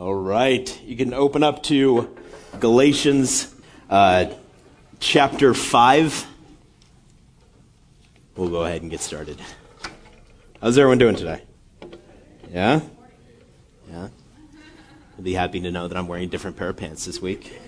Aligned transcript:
All 0.00 0.14
right. 0.14 0.82
You 0.82 0.96
can 0.96 1.12
open 1.12 1.42
up 1.42 1.62
to 1.64 2.16
Galatians 2.58 3.54
uh, 3.90 4.32
chapter 4.98 5.52
5. 5.52 6.26
We'll 8.34 8.48
go 8.48 8.64
ahead 8.64 8.80
and 8.80 8.90
get 8.90 9.00
started. 9.00 9.38
How's 10.58 10.78
everyone 10.78 10.96
doing 10.96 11.16
today? 11.16 11.42
Yeah? 12.50 12.80
Yeah? 13.90 14.08
I'll 15.18 15.22
be 15.22 15.34
happy 15.34 15.60
to 15.60 15.70
know 15.70 15.86
that 15.86 15.98
I'm 15.98 16.08
wearing 16.08 16.24
a 16.24 16.28
different 16.28 16.56
pair 16.56 16.70
of 16.70 16.78
pants 16.78 17.04
this 17.04 17.20
week. 17.20 17.60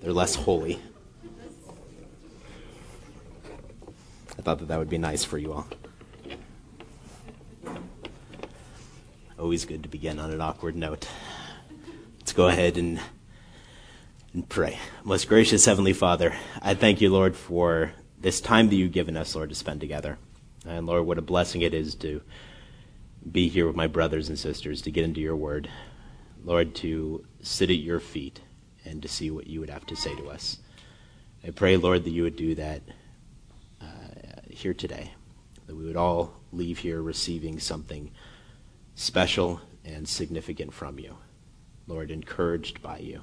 They're 0.00 0.14
less 0.14 0.34
holy. 0.34 0.80
I 4.38 4.40
thought 4.40 4.58
that 4.60 4.68
that 4.68 4.78
would 4.78 4.88
be 4.88 4.96
nice 4.96 5.22
for 5.22 5.36
you 5.36 5.52
all. 5.52 5.66
Always 9.42 9.64
good 9.64 9.82
to 9.82 9.88
begin 9.88 10.20
on 10.20 10.30
an 10.30 10.40
awkward 10.40 10.76
note. 10.76 11.08
Let's 12.20 12.32
go 12.32 12.46
ahead 12.46 12.78
and, 12.78 13.00
and 14.32 14.48
pray. 14.48 14.78
Most 15.02 15.28
gracious 15.28 15.64
Heavenly 15.64 15.92
Father, 15.92 16.32
I 16.62 16.74
thank 16.74 17.00
you, 17.00 17.10
Lord, 17.10 17.34
for 17.34 17.92
this 18.20 18.40
time 18.40 18.68
that 18.68 18.76
you've 18.76 18.92
given 18.92 19.16
us, 19.16 19.34
Lord, 19.34 19.48
to 19.48 19.56
spend 19.56 19.80
together. 19.80 20.16
And 20.64 20.86
Lord, 20.86 21.06
what 21.06 21.18
a 21.18 21.22
blessing 21.22 21.62
it 21.62 21.74
is 21.74 21.96
to 21.96 22.22
be 23.32 23.48
here 23.48 23.66
with 23.66 23.74
my 23.74 23.88
brothers 23.88 24.28
and 24.28 24.38
sisters, 24.38 24.80
to 24.82 24.92
get 24.92 25.02
into 25.02 25.20
your 25.20 25.34
word. 25.34 25.68
Lord, 26.44 26.76
to 26.76 27.26
sit 27.40 27.68
at 27.68 27.78
your 27.78 27.98
feet 27.98 28.42
and 28.84 29.02
to 29.02 29.08
see 29.08 29.32
what 29.32 29.48
you 29.48 29.58
would 29.58 29.70
have 29.70 29.86
to 29.86 29.96
say 29.96 30.14
to 30.14 30.30
us. 30.30 30.58
I 31.44 31.50
pray, 31.50 31.76
Lord, 31.76 32.04
that 32.04 32.10
you 32.10 32.22
would 32.22 32.36
do 32.36 32.54
that 32.54 32.82
uh, 33.80 33.86
here 34.48 34.72
today, 34.72 35.10
that 35.66 35.74
we 35.74 35.84
would 35.84 35.96
all 35.96 36.32
leave 36.52 36.78
here 36.78 37.02
receiving 37.02 37.58
something 37.58 38.12
special 38.94 39.60
and 39.84 40.08
significant 40.08 40.72
from 40.72 40.98
you. 40.98 41.16
Lord, 41.86 42.10
encouraged 42.10 42.82
by 42.82 42.98
you, 42.98 43.22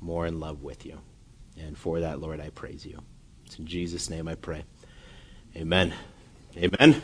more 0.00 0.26
in 0.26 0.40
love 0.40 0.62
with 0.62 0.86
you. 0.86 1.00
And 1.58 1.76
for 1.76 2.00
that, 2.00 2.20
Lord, 2.20 2.40
I 2.40 2.50
praise 2.50 2.84
you. 2.86 3.00
It's 3.46 3.58
in 3.58 3.66
Jesus' 3.66 4.10
name 4.10 4.28
I 4.28 4.34
pray. 4.34 4.64
Amen. 5.56 5.94
Amen. 6.56 7.02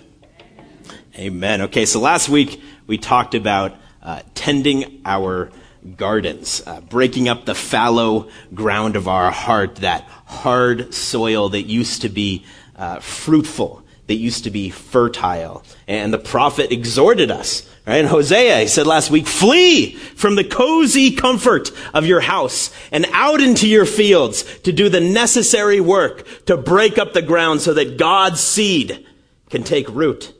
Amen. 1.16 1.62
Okay, 1.62 1.86
so 1.86 2.00
last 2.00 2.28
week 2.28 2.60
we 2.86 2.98
talked 2.98 3.34
about 3.34 3.76
uh, 4.02 4.22
tending 4.34 5.02
our 5.04 5.50
gardens, 5.96 6.62
uh, 6.66 6.80
breaking 6.80 7.28
up 7.28 7.46
the 7.46 7.54
fallow 7.54 8.28
ground 8.54 8.96
of 8.96 9.08
our 9.08 9.30
heart, 9.30 9.76
that 9.76 10.04
hard 10.26 10.92
soil 10.94 11.48
that 11.50 11.62
used 11.62 12.02
to 12.02 12.08
be 12.08 12.44
uh, 12.76 13.00
fruitful, 13.00 13.84
that 14.10 14.16
used 14.16 14.44
to 14.44 14.50
be 14.50 14.68
fertile. 14.68 15.64
And 15.88 16.12
the 16.12 16.18
prophet 16.18 16.72
exhorted 16.72 17.30
us 17.30 17.70
Right? 17.86 18.04
Hosea, 18.04 18.60
he 18.60 18.66
said 18.68 18.86
last 18.86 19.10
week, 19.10 19.26
flee 19.26 19.94
from 19.94 20.36
the 20.36 20.44
cozy 20.44 21.10
comfort 21.12 21.70
of 21.94 22.06
your 22.06 22.20
house 22.20 22.70
and 22.92 23.06
out 23.12 23.40
into 23.40 23.66
your 23.66 23.86
fields 23.86 24.44
to 24.60 24.72
do 24.72 24.88
the 24.88 25.00
necessary 25.00 25.80
work 25.80 26.44
to 26.44 26.56
break 26.56 26.98
up 26.98 27.14
the 27.14 27.22
ground 27.22 27.62
so 27.62 27.74
that 27.74 27.96
God's 27.96 28.38
seed 28.38 29.06
can 29.48 29.64
take 29.64 29.88
root. 29.88 30.34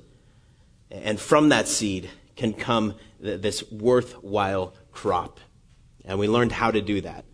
And 0.91 1.19
from 1.19 1.49
that 1.49 1.67
seed 1.67 2.11
can 2.37 2.53
come 2.53 2.95
this 3.19 3.69
worthwhile 3.71 4.75
crop. 4.93 5.41
And 6.05 6.19
we 6.19 6.29
learned 6.29 6.53
how 6.53 6.71
to 6.71 6.81
do 6.81 7.01
that, 7.01 7.25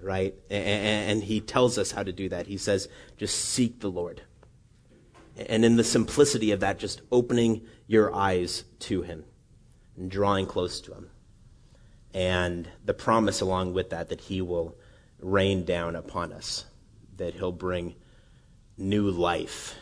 right? 0.00 0.34
And 0.50 1.22
he 1.22 1.40
tells 1.40 1.78
us 1.78 1.90
how 1.90 2.02
to 2.02 2.12
do 2.12 2.28
that. 2.28 2.46
He 2.46 2.58
says, 2.58 2.88
just 3.16 3.36
seek 3.36 3.80
the 3.80 3.90
Lord. 3.90 4.22
And 5.36 5.64
in 5.64 5.76
the 5.76 5.84
simplicity 5.84 6.50
of 6.50 6.60
that, 6.60 6.78
just 6.78 7.00
opening 7.10 7.62
your 7.86 8.14
eyes 8.14 8.64
to 8.80 9.02
him 9.02 9.24
and 9.96 10.10
drawing 10.10 10.46
close 10.46 10.80
to 10.82 10.92
him. 10.92 11.10
And 12.14 12.68
the 12.84 12.94
promise 12.94 13.40
along 13.40 13.72
with 13.72 13.90
that, 13.90 14.10
that 14.10 14.20
he 14.20 14.42
will 14.42 14.76
rain 15.20 15.64
down 15.64 15.96
upon 15.96 16.32
us, 16.32 16.66
that 17.16 17.34
he'll 17.34 17.52
bring 17.52 17.94
new 18.76 19.10
life 19.10 19.74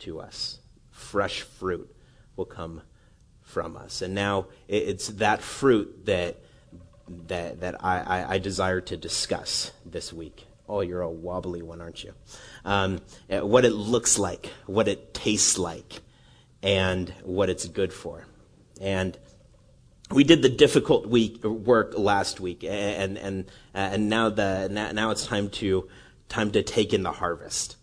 to 0.00 0.20
us. 0.20 0.60
Fresh 0.90 1.42
fruit 1.42 1.94
will 2.36 2.44
come 2.44 2.82
from 3.40 3.76
us. 3.76 4.02
And 4.02 4.14
now 4.14 4.46
it's 4.68 5.08
that 5.08 5.40
fruit 5.40 6.06
that, 6.06 6.36
that, 7.28 7.60
that 7.60 7.82
I, 7.84 8.00
I, 8.00 8.34
I 8.34 8.38
desire 8.38 8.80
to 8.82 8.96
discuss 8.96 9.72
this 9.86 10.12
week. 10.12 10.46
Oh, 10.68 10.80
you're 10.80 11.02
a 11.02 11.10
wobbly 11.10 11.62
one, 11.62 11.80
aren't 11.80 12.04
you? 12.04 12.14
Um, 12.64 13.00
what 13.28 13.64
it 13.64 13.72
looks 13.72 14.18
like, 14.18 14.50
what 14.66 14.88
it 14.88 15.12
tastes 15.12 15.58
like, 15.58 16.00
and 16.62 17.12
what 17.22 17.50
it's 17.50 17.68
good 17.68 17.92
for. 17.92 18.26
And 18.80 19.18
we 20.10 20.24
did 20.24 20.42
the 20.42 20.48
difficult 20.48 21.06
week 21.06 21.42
work 21.44 21.96
last 21.96 22.40
week, 22.40 22.64
and 22.64 23.18
and 23.18 23.46
and 23.74 24.08
now 24.08 24.30
the 24.30 24.68
now 24.68 25.10
it's 25.10 25.26
time 25.26 25.50
to 25.50 25.88
time 26.28 26.50
to 26.52 26.62
take 26.62 26.92
in 26.92 27.02
the 27.02 27.12
harvest, 27.12 27.76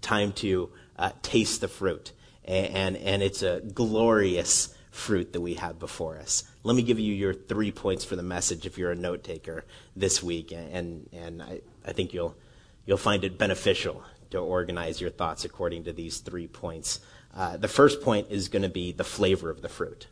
time 0.00 0.32
to 0.34 0.70
uh, 0.96 1.10
taste 1.22 1.60
the 1.60 1.68
fruit, 1.68 2.12
and 2.44 2.96
and 2.96 3.22
it's 3.22 3.42
a 3.42 3.60
glorious 3.60 4.74
fruit 4.90 5.32
that 5.32 5.40
we 5.40 5.54
have 5.54 5.78
before 5.78 6.18
us. 6.18 6.44
Let 6.62 6.76
me 6.76 6.82
give 6.82 6.98
you 6.98 7.14
your 7.14 7.32
three 7.32 7.70
points 7.72 8.04
for 8.04 8.16
the 8.16 8.22
message 8.22 8.66
if 8.66 8.76
you're 8.76 8.90
a 8.90 8.96
note 8.96 9.24
taker 9.24 9.64
this 9.94 10.22
week, 10.22 10.52
and 10.52 11.08
and 11.12 11.42
I, 11.42 11.60
I 11.86 11.92
think 11.92 12.12
you'll 12.12 12.36
you'll 12.84 12.98
find 12.98 13.24
it 13.24 13.38
beneficial 13.38 14.02
to 14.30 14.38
organize 14.38 15.00
your 15.00 15.10
thoughts 15.10 15.44
according 15.44 15.84
to 15.84 15.92
these 15.92 16.18
three 16.18 16.46
points. 16.46 17.00
Uh, 17.34 17.56
the 17.56 17.68
first 17.68 18.00
point 18.00 18.26
is 18.30 18.48
going 18.48 18.62
to 18.62 18.68
be 18.68 18.92
the 18.92 19.04
flavor 19.04 19.50
of 19.50 19.62
the 19.62 19.68
fruit. 19.68 20.06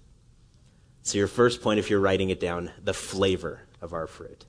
So, 1.02 1.18
your 1.18 1.28
first 1.28 1.62
point, 1.62 1.78
if 1.78 1.88
you're 1.90 2.00
writing 2.00 2.30
it 2.30 2.40
down, 2.40 2.70
the 2.82 2.94
flavor 2.94 3.62
of 3.80 3.92
our 3.92 4.06
fruit. 4.06 4.44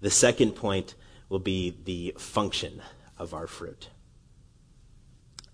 The 0.00 0.10
second 0.10 0.52
point 0.52 0.94
will 1.28 1.38
be 1.38 1.76
the 1.84 2.14
function 2.18 2.82
of 3.18 3.34
our 3.34 3.46
fruit. 3.46 3.88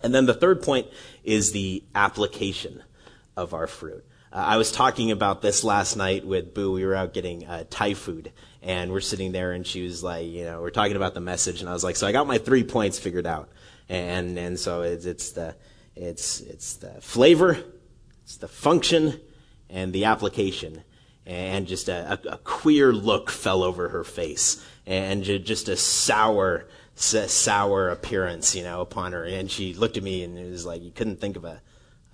And 0.03 0.15
then 0.15 0.27
the 0.27 0.35
third 0.35 0.63
point 0.63 0.87
is 1.25 1.53
the 1.53 1.83
application 1.95 2.83
of 3.37 3.53
our 3.53 3.67
fruit. 3.67 4.05
Uh, 4.33 4.37
I 4.37 4.57
was 4.59 4.71
talking 4.71 5.11
about 5.11 5.41
this 5.41 5.65
last 5.65 5.97
night 5.97 6.27
with 6.27 6.53
Boo. 6.55 6.73
We 6.73 6.85
were 6.85 6.95
out 6.95 7.15
getting 7.15 7.47
uh, 7.47 7.65
Thai 7.71 7.95
food, 7.95 8.33
and 8.63 8.93
we're 8.93 9.01
sitting 9.01 9.33
there, 9.33 9.53
and 9.53 9.67
she 9.67 9.83
was 9.83 10.03
like, 10.03 10.27
you 10.27 10.45
know, 10.45 10.61
we're 10.61 10.71
talking 10.71 10.97
about 10.97 11.15
the 11.15 11.21
message, 11.21 11.61
and 11.61 11.69
I 11.69 11.73
was 11.73 11.83
like, 11.83 11.97
so 11.97 12.07
I 12.07 12.13
got 12.13 12.27
my 12.27 12.39
three 12.39 12.63
points 12.63 12.99
figured 12.99 13.27
out, 13.27 13.49
and 13.89 14.39
and 14.39 14.59
so 14.59 14.83
it's 14.83 15.07
it's 15.07 15.33
the 15.33 15.57
it's 15.97 16.41
it's 16.41 16.77
the 16.77 17.01
flavor, 17.01 17.59
it's 18.25 18.37
the 18.37 18.49
function, 18.49 19.21
and 19.71 19.93
the 19.93 20.05
application. 20.05 20.83
And 21.25 21.67
just 21.67 21.91
a, 21.91 22.19
a, 22.25 22.33
a 22.33 22.39
queer 22.39 22.91
look 22.91 23.29
fell 23.31 23.63
over 23.63 23.91
her 23.91 24.03
face, 24.03 24.65
and 24.87 25.23
just 25.23 25.69
a 25.69 25.77
sour, 25.77 26.67
sour 26.95 27.91
appearance, 27.91 28.55
you 28.55 28.63
know, 28.63 28.81
upon 28.81 29.13
her. 29.13 29.25
And 29.25 29.51
she 29.51 29.75
looked 29.75 29.99
at 29.99 30.03
me, 30.03 30.23
and 30.25 30.39
it 30.39 30.51
was 30.51 30.65
like 30.65 30.83
you 30.83 30.91
couldn't 30.91 31.21
think 31.21 31.37
of 31.37 31.45
a 31.45 31.61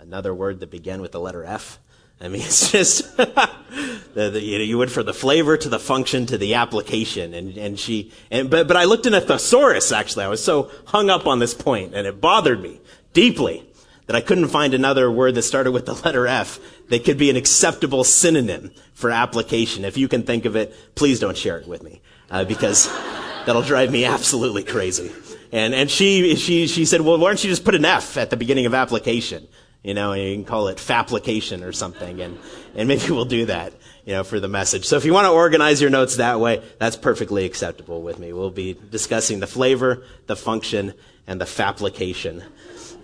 another 0.00 0.34
word 0.34 0.58
that 0.60 0.70
began 0.70 1.00
with 1.00 1.12
the 1.12 1.20
letter 1.20 1.44
F. 1.44 1.78
I 2.20 2.28
mean, 2.28 2.42
it's 2.44 2.70
just 2.70 3.16
the, 3.16 4.30
the, 4.30 4.40
you 4.40 4.58
know 4.58 4.64
you 4.64 4.78
went 4.78 4.90
from 4.90 5.06
the 5.06 5.14
flavor 5.14 5.56
to 5.56 5.68
the 5.68 5.78
function 5.78 6.26
to 6.26 6.38
the 6.38 6.54
application, 6.54 7.34
and 7.34 7.56
and 7.56 7.78
she 7.78 8.12
and 8.30 8.50
but 8.50 8.68
but 8.68 8.76
I 8.76 8.84
looked 8.84 9.06
in 9.06 9.14
a 9.14 9.20
thesaurus 9.20 9.92
actually. 9.92 10.24
I 10.24 10.28
was 10.28 10.42
so 10.42 10.70
hung 10.86 11.10
up 11.10 11.26
on 11.26 11.38
this 11.38 11.54
point, 11.54 11.94
and 11.94 12.06
it 12.06 12.20
bothered 12.20 12.62
me 12.62 12.80
deeply 13.12 13.66
that 14.06 14.16
I 14.16 14.20
couldn't 14.20 14.48
find 14.48 14.74
another 14.74 15.10
word 15.10 15.34
that 15.34 15.42
started 15.42 15.72
with 15.72 15.86
the 15.86 15.94
letter 15.94 16.26
F 16.26 16.60
that 16.88 17.04
could 17.04 17.16
be 17.16 17.30
an 17.30 17.36
acceptable 17.36 18.04
synonym 18.04 18.70
for 18.92 19.10
application. 19.10 19.84
If 19.84 19.96
you 19.96 20.08
can 20.08 20.24
think 20.24 20.44
of 20.44 20.56
it, 20.56 20.74
please 20.94 21.20
don't 21.20 21.36
share 21.36 21.58
it 21.58 21.66
with 21.66 21.82
me, 21.82 22.02
uh, 22.30 22.44
because 22.44 22.86
that'll 23.46 23.62
drive 23.62 23.90
me 23.90 24.04
absolutely 24.04 24.62
crazy. 24.62 25.10
And 25.52 25.74
and 25.74 25.90
she 25.90 26.36
she 26.36 26.66
she 26.66 26.84
said, 26.84 27.00
well, 27.00 27.18
why 27.18 27.28
don't 27.28 27.42
you 27.42 27.50
just 27.50 27.64
put 27.64 27.74
an 27.74 27.84
F 27.84 28.16
at 28.16 28.30
the 28.30 28.36
beginning 28.36 28.66
of 28.66 28.74
application? 28.74 29.46
You 29.84 29.94
know, 29.94 30.12
and 30.12 30.22
you 30.22 30.34
can 30.34 30.44
call 30.44 30.66
it 30.68 30.90
application 30.90 31.62
or 31.62 31.70
something, 31.70 32.20
and 32.20 32.38
and 32.74 32.88
maybe 32.88 33.04
we'll 33.10 33.24
do 33.26 33.46
that. 33.46 33.72
You 34.04 34.14
know, 34.14 34.24
for 34.24 34.40
the 34.40 34.48
message. 34.48 34.84
So 34.84 34.96
if 34.96 35.04
you 35.04 35.14
want 35.14 35.26
to 35.26 35.30
organize 35.30 35.80
your 35.80 35.90
notes 35.90 36.16
that 36.16 36.40
way, 36.40 36.62
that's 36.78 36.96
perfectly 36.96 37.46
acceptable 37.46 38.02
with 38.02 38.18
me. 38.18 38.32
We'll 38.32 38.50
be 38.50 38.74
discussing 38.90 39.40
the 39.40 39.46
flavor, 39.46 40.04
the 40.26 40.36
function, 40.36 40.92
and 41.26 41.40
the 41.40 41.62
application 41.62 42.42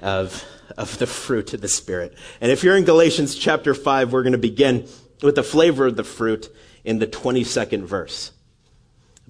of 0.02 0.44
of 0.76 0.98
the 0.98 1.06
fruit 1.06 1.54
of 1.54 1.60
the 1.60 1.68
Spirit. 1.68 2.14
And 2.40 2.50
if 2.50 2.64
you're 2.64 2.76
in 2.76 2.84
Galatians 2.84 3.34
chapter 3.34 3.74
5, 3.74 4.12
we're 4.12 4.22
going 4.22 4.32
to 4.32 4.38
begin 4.38 4.86
with 5.22 5.34
the 5.34 5.42
flavor 5.42 5.86
of 5.86 5.96
the 5.96 6.04
fruit 6.04 6.48
in 6.84 6.98
the 6.98 7.06
22nd 7.06 7.82
verse. 7.82 8.32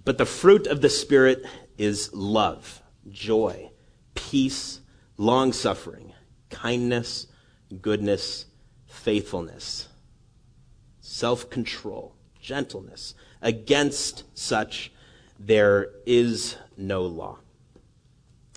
But 0.05 0.19
the 0.19 0.27
fruit 0.27 0.67
of 0.67 0.81
the 0.81 0.89
Spirit 0.89 1.45
is 1.79 2.13
love, 2.13 2.83
joy, 3.11 3.71
peace, 4.15 4.81
long 5.17 5.53
suffering, 5.53 6.13
kindness, 6.51 7.27
goodness, 7.81 8.47
faithfulness, 8.87 9.89
self 11.01 11.51
control, 11.51 12.15
gentleness. 12.41 13.15
Against 13.43 14.25
such, 14.37 14.93
there 15.39 15.91
is 16.05 16.57
no 16.77 17.03
law. 17.03 17.39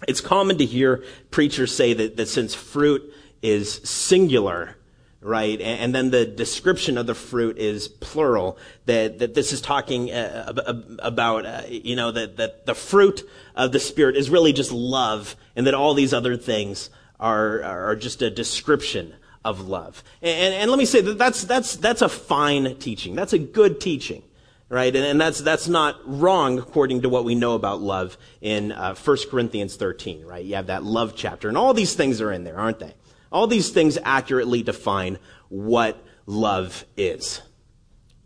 It's 0.07 0.21
common 0.21 0.57
to 0.57 0.65
hear 0.65 1.04
preachers 1.31 1.74
say 1.74 1.94
that, 1.94 2.18
that 2.18 2.27
since 2.27 2.54
fruit 2.54 3.13
is 3.42 3.75
singular, 3.83 4.75
right? 5.21 5.59
And, 5.62 5.95
then 5.95 6.12
the 6.12 6.25
description 6.25 6.98
of 6.98 7.07
the 7.07 7.16
fruit 7.16 7.57
is 7.57 7.88
plural. 7.88 8.57
That 8.86 9.19
that 9.19 9.33
this 9.33 9.54
is 9.54 9.62
talking 9.62 10.12
uh, 10.12 10.51
about, 11.00 11.45
uh, 11.45 11.62
you 11.69 11.95
know, 11.95 12.12
that 12.12 12.38
that 12.38 12.66
the 12.66 12.75
fruit 12.75 13.27
of 13.56 13.71
the 13.71 13.80
spirit 13.80 14.18
is 14.18 14.30
really 14.30 14.51
just 14.51 14.71
love, 14.71 15.36
and 15.56 15.66
that 15.68 15.74
all 15.74 15.94
these 15.94 16.13
other 16.13 16.36
things 16.36 16.89
are 17.23 17.63
are 17.63 17.95
just 17.95 18.21
a 18.21 18.29
description 18.29 19.15
of 19.45 19.67
love. 19.67 20.03
And, 20.21 20.53
and 20.53 20.69
let 20.69 20.77
me 20.77 20.85
say 20.85 21.01
that 21.01 21.17
that's 21.17 21.45
that's 21.45 21.77
that's 21.77 22.01
a 22.01 22.09
fine 22.09 22.75
teaching. 22.77 23.15
That's 23.15 23.33
a 23.33 23.39
good 23.39 23.81
teaching. 23.81 24.23
Right? 24.69 24.95
And, 24.95 25.05
and 25.05 25.21
that's, 25.21 25.39
that's 25.39 25.67
not 25.67 25.99
wrong 26.03 26.57
according 26.57 27.03
to 27.03 27.09
what 27.09 27.25
we 27.25 27.35
know 27.35 27.53
about 27.53 27.79
love 27.79 28.17
in 28.41 28.71
uh, 28.71 28.95
1 28.95 29.17
Corinthians 29.29 29.75
13, 29.75 30.25
right? 30.25 30.43
You 30.43 30.55
have 30.55 30.65
that 30.67 30.83
love 30.83 31.13
chapter. 31.15 31.47
And 31.47 31.55
all 31.55 31.75
these 31.75 31.93
things 31.93 32.19
are 32.21 32.31
in 32.31 32.43
there, 32.43 32.57
aren't 32.57 32.79
they? 32.79 32.95
All 33.31 33.45
these 33.45 33.69
things 33.69 33.99
accurately 34.03 34.63
define 34.63 35.19
what 35.49 36.03
love 36.25 36.85
is. 36.97 37.41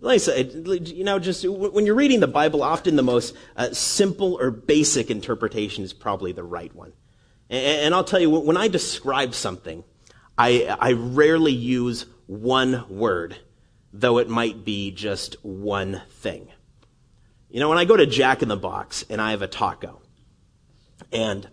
You 0.02 1.04
know, 1.04 1.20
just 1.20 1.46
when 1.46 1.86
you're 1.86 1.96
reading 1.96 2.22
the 2.22 2.28
Bible, 2.28 2.64
often 2.64 2.96
the 2.96 3.04
most 3.04 3.36
uh, 3.58 3.74
simple 3.74 4.38
or 4.40 4.50
basic 4.50 5.12
interpretation 5.12 5.84
is 5.84 5.92
probably 5.92 6.32
the 6.32 6.46
right 6.46 6.74
one. 6.74 6.94
And, 7.50 7.96
I'll 7.96 8.04
tell 8.04 8.20
you, 8.20 8.30
when 8.30 8.58
I 8.58 8.68
describe 8.68 9.34
something, 9.34 9.84
I, 10.38 10.76
I 10.80 10.92
rarely 10.94 11.54
use 11.54 12.06
one 12.26 12.86
word, 12.90 13.38
though 13.94 14.18
it 14.18 14.30
might 14.30 14.66
be 14.66 14.92
just 14.92 15.36
one 15.44 16.02
thing. 16.10 16.50
You 17.50 17.62
know, 17.62 17.70
when 17.70 17.78
I 17.78 17.86
go 17.86 17.96
to 17.96 18.06
Jack 18.06 18.42
in 18.42 18.50
the 18.50 18.58
Box 18.58 19.06
and 19.10 19.22
I 19.22 19.32
have 19.32 19.42
a 19.42 19.48
taco, 19.48 20.02
and 21.14 21.48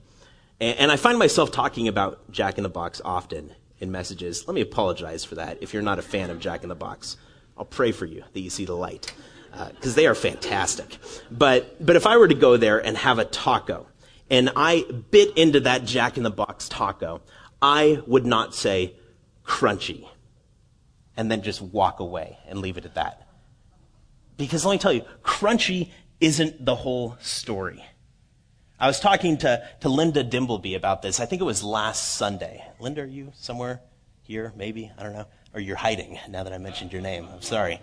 and 0.61 0.91
I 0.91 0.97
find 0.97 1.19
myself 1.19 1.51
talking 1.51 1.89
about 1.89 2.31
Jack 2.31 2.59
in 2.59 2.63
the 2.63 2.71
Box 2.71 3.01
often 3.05 3.53
in 3.81 3.91
messages. 3.93 4.47
Let 4.47 4.55
me 4.55 4.61
apologize 4.61 5.25
for 5.25 5.35
that 5.35 5.59
if 5.63 5.75
you're 5.75 5.83
not 5.83 5.99
a 5.99 6.03
fan 6.03 6.31
of 6.31 6.41
Jack 6.41 6.63
in 6.63 6.69
the 6.69 6.75
Box. 6.75 7.17
I'll 7.57 7.65
pray 7.65 7.93
for 7.93 8.07
you 8.07 8.25
that 8.33 8.41
you 8.41 8.51
see 8.51 8.65
the 8.65 8.77
light 8.77 9.13
because 9.51 9.93
uh, 9.93 9.97
they 9.97 10.07
are 10.07 10.15
fantastic. 10.15 10.99
But, 11.31 11.85
but 11.85 11.97
if 11.97 12.07
I 12.07 12.17
were 12.17 12.29
to 12.29 12.35
go 12.35 12.57
there 12.57 12.85
and 12.85 12.97
have 12.97 13.19
a 13.19 13.25
taco 13.25 13.87
and 14.31 14.51
I 14.57 14.85
bit 15.11 15.37
into 15.37 15.61
that 15.61 15.85
Jack 15.85 16.17
in 16.17 16.23
the 16.23 16.31
Box 16.31 16.69
taco, 16.69 17.21
I 17.61 18.03
would 18.07 18.27
not 18.27 18.55
say 18.55 18.95
crunchy 19.45 20.09
and 21.17 21.31
then 21.31 21.43
just 21.43 21.61
walk 21.61 22.01
away 22.01 22.39
and 22.47 22.59
leave 22.59 22.77
it 22.77 22.85
at 22.85 22.95
that. 22.95 23.27
Because 24.37 24.65
let 24.65 24.73
me 24.73 24.79
tell 24.79 24.93
you, 24.93 25.05
crunchy 25.23 25.91
isn't 26.21 26.65
the 26.65 26.75
whole 26.75 27.17
story. 27.21 27.85
I 28.81 28.89
was 28.89 28.99
talking 28.99 29.39
to, 29.39 29.67
to 29.81 29.89
Linda 29.89 30.25
Dimbleby 30.25 30.75
about 30.75 31.03
this. 31.03 31.21
I 31.21 31.27
think 31.27 31.41
it 31.41 31.45
was 31.45 31.63
last 31.63 32.17
Sunday. 32.17 32.65
Linda, 32.81 33.03
are 33.03 33.07
you 33.07 33.33
somewhere 33.37 33.81
here? 34.23 34.53
Maybe? 34.57 34.91
I 34.99 35.03
don't 35.03 35.13
know. 35.13 35.27
Or 35.55 35.61
you're 35.61 35.77
hiding 35.77 36.19
now 36.29 36.43
that 36.43 36.53
I 36.53 36.59
mentioned 36.59 36.93
your 36.93 37.03
name. 37.03 37.29
I'm 37.33 37.43
sorry. 37.43 37.81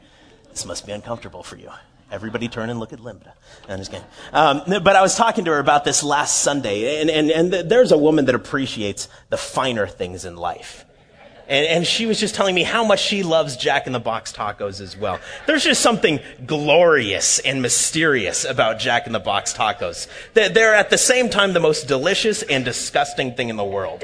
This 0.49 0.65
must 0.65 0.85
be 0.85 0.91
uncomfortable 0.91 1.43
for 1.43 1.55
you. 1.55 1.69
Everybody 2.11 2.49
turn 2.49 2.69
and 2.69 2.79
look 2.79 2.91
at 2.91 2.99
Linda. 2.99 3.33
I'm 3.69 3.77
just 3.77 3.89
kidding. 3.89 4.05
Um, 4.33 4.63
but 4.67 4.95
I 4.97 5.01
was 5.01 5.15
talking 5.15 5.45
to 5.45 5.51
her 5.51 5.59
about 5.59 5.85
this 5.85 6.03
last 6.03 6.41
Sunday, 6.41 7.01
and, 7.01 7.09
and, 7.09 7.31
and 7.31 7.69
there's 7.71 7.93
a 7.93 7.97
woman 7.97 8.25
that 8.25 8.35
appreciates 8.35 9.07
the 9.29 9.37
finer 9.37 9.87
things 9.87 10.25
in 10.25 10.35
life. 10.35 10.85
And, 11.47 11.65
and 11.65 11.87
she 11.87 12.05
was 12.05 12.19
just 12.19 12.35
telling 12.35 12.53
me 12.53 12.63
how 12.63 12.83
much 12.83 13.01
she 13.01 13.23
loves 13.23 13.55
Jack 13.57 13.87
in 13.87 13.93
the 13.93 13.99
Box 13.99 14.31
tacos 14.33 14.81
as 14.81 14.95
well. 14.97 15.19
There's 15.47 15.63
just 15.63 15.81
something 15.81 16.19
glorious 16.45 17.39
and 17.39 17.61
mysterious 17.61 18.45
about 18.45 18.79
Jack 18.79 19.07
in 19.07 19.13
the 19.13 19.19
Box 19.19 19.53
tacos. 19.53 20.07
They're 20.33 20.75
at 20.75 20.89
the 20.89 20.97
same 20.97 21.29
time 21.29 21.53
the 21.53 21.59
most 21.59 21.87
delicious 21.87 22.43
and 22.43 22.65
disgusting 22.65 23.35
thing 23.35 23.49
in 23.49 23.55
the 23.55 23.63
world. 23.63 24.03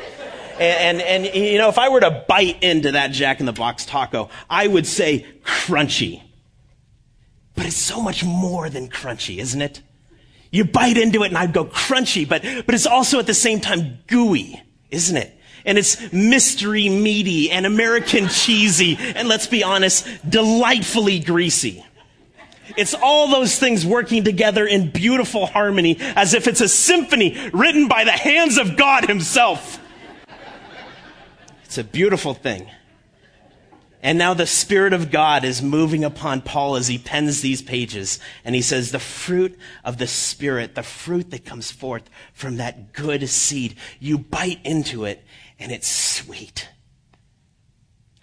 And, 0.60 1.02
and, 1.02 1.26
and, 1.26 1.36
you 1.36 1.58
know, 1.58 1.70
if 1.70 1.78
I 1.78 1.90
were 1.90 2.00
to 2.00 2.26
bite 2.28 2.64
into 2.64 2.94
that 2.94 3.12
Jack 3.12 3.40
in 3.40 3.46
the 3.46 3.54
Box 3.54 3.86
taco, 3.86 4.30
I 4.50 4.68
would 4.68 4.88
say 4.88 5.26
crunchy. 5.44 6.22
But 7.58 7.66
it's 7.66 7.76
so 7.76 8.02
much 8.02 8.24
more 8.24 8.70
than 8.70 8.88
crunchy, 8.88 9.40
isn't 9.40 9.62
it? 9.62 9.82
You 10.52 10.64
bite 10.64 10.96
into 10.96 11.24
it 11.24 11.28
and 11.28 11.38
I'd 11.38 11.52
go 11.52 11.66
crunchy, 11.66 12.28
but, 12.28 12.42
but 12.66 12.74
it's 12.74 12.86
also 12.86 13.20
at 13.20 13.26
the 13.26 13.34
same 13.34 13.60
time 13.60 13.98
gooey, 14.08 14.64
isn't 14.90 15.18
it? 15.18 15.34
and 15.68 15.78
it's 15.78 16.14
mystery 16.14 16.88
meaty 16.88 17.52
and 17.52 17.66
American 17.66 18.30
cheesy 18.30 18.98
and 18.98 19.28
let's 19.28 19.48
be 19.48 19.64
honest, 19.64 20.08
delightfully 20.28 21.20
greasy. 21.20 21.86
It's 22.78 22.94
all 22.94 23.30
those 23.30 23.60
things 23.60 23.86
working 23.86 24.24
together 24.24 24.66
in 24.66 24.92
beautiful 24.92 25.46
harmony 25.46 25.98
as 26.00 26.34
if 26.34 26.48
it's 26.48 26.62
a 26.62 26.70
symphony 26.70 27.38
written 27.54 27.88
by 27.88 28.06
the 28.06 28.12
hands 28.12 28.58
of 28.58 28.78
God 28.78 29.06
himself. 29.06 29.80
It's 31.66 31.78
a 31.78 31.84
beautiful 31.84 32.34
thing. 32.34 32.70
And 34.02 34.18
now 34.18 34.34
the 34.34 34.46
Spirit 34.46 34.94
of 34.94 35.10
God 35.10 35.44
is 35.44 35.62
moving 35.62 36.04
upon 36.04 36.42
Paul 36.42 36.76
as 36.76 36.88
he 36.88 37.00
pens 37.00 37.42
these 37.42 37.62
pages. 37.62 38.20
And 38.46 38.54
he 38.54 38.62
says, 38.62 38.92
the 38.92 39.00
fruit 39.00 39.58
of 39.84 39.98
the 39.98 40.08
Spirit, 40.08 40.76
the 40.76 40.84
fruit 40.84 41.32
that 41.32 41.46
comes 41.46 41.72
forth 41.72 42.10
from 42.34 42.58
that 42.58 42.94
good 42.94 43.28
seed, 43.28 43.76
you 44.00 44.18
bite 44.20 44.60
into 44.64 45.06
it 45.06 45.24
and 45.60 45.72
it's 45.72 45.88
sweet. 45.88 46.70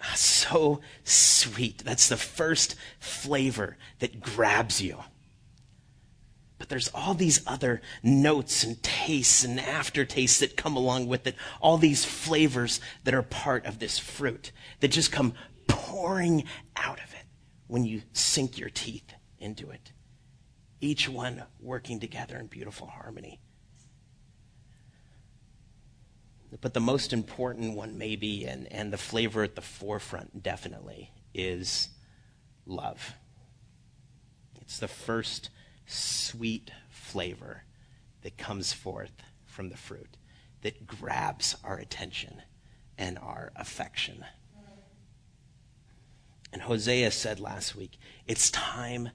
Ah, 0.00 0.12
so 0.14 0.80
sweet. 1.02 1.78
That's 1.78 2.08
the 2.08 2.16
first 2.16 2.76
flavor 3.00 3.76
that 3.98 4.20
grabs 4.20 4.80
you. 4.80 4.98
But 6.58 6.68
there's 6.68 6.90
all 6.94 7.14
these 7.14 7.42
other 7.46 7.82
notes 8.02 8.62
and 8.62 8.80
tastes 8.82 9.44
and 9.44 9.58
aftertastes 9.58 10.38
that 10.38 10.56
come 10.56 10.76
along 10.76 11.08
with 11.08 11.26
it. 11.26 11.34
All 11.60 11.78
these 11.78 12.04
flavors 12.04 12.80
that 13.02 13.12
are 13.12 13.22
part 13.22 13.66
of 13.66 13.80
this 13.80 13.98
fruit 13.98 14.52
that 14.80 14.88
just 14.88 15.10
come 15.10 15.34
pouring 15.94 16.42
out 16.74 16.98
of 16.98 17.14
it 17.14 17.24
when 17.68 17.84
you 17.84 18.02
sink 18.12 18.58
your 18.58 18.68
teeth 18.68 19.14
into 19.38 19.70
it. 19.70 19.92
Each 20.80 21.08
one 21.08 21.44
working 21.60 22.00
together 22.00 22.36
in 22.36 22.48
beautiful 22.48 22.88
harmony. 22.88 23.38
But 26.60 26.74
the 26.74 26.80
most 26.80 27.12
important 27.12 27.76
one, 27.76 27.96
maybe, 27.96 28.44
and, 28.44 28.70
and 28.72 28.92
the 28.92 28.96
flavor 28.96 29.44
at 29.44 29.54
the 29.54 29.60
forefront, 29.60 30.42
definitely, 30.42 31.12
is 31.32 31.90
love. 32.66 33.14
It's 34.60 34.78
the 34.80 34.88
first 34.88 35.50
sweet 35.86 36.72
flavor 36.90 37.62
that 38.22 38.36
comes 38.36 38.72
forth 38.72 39.22
from 39.46 39.68
the 39.68 39.76
fruit 39.76 40.16
that 40.62 40.88
grabs 40.88 41.54
our 41.62 41.76
attention 41.76 42.42
and 42.98 43.16
our 43.16 43.52
affection. 43.54 44.24
And 46.54 46.62
Hosea 46.62 47.10
said 47.10 47.40
last 47.40 47.74
week, 47.74 47.98
it's 48.28 48.48
time 48.48 49.10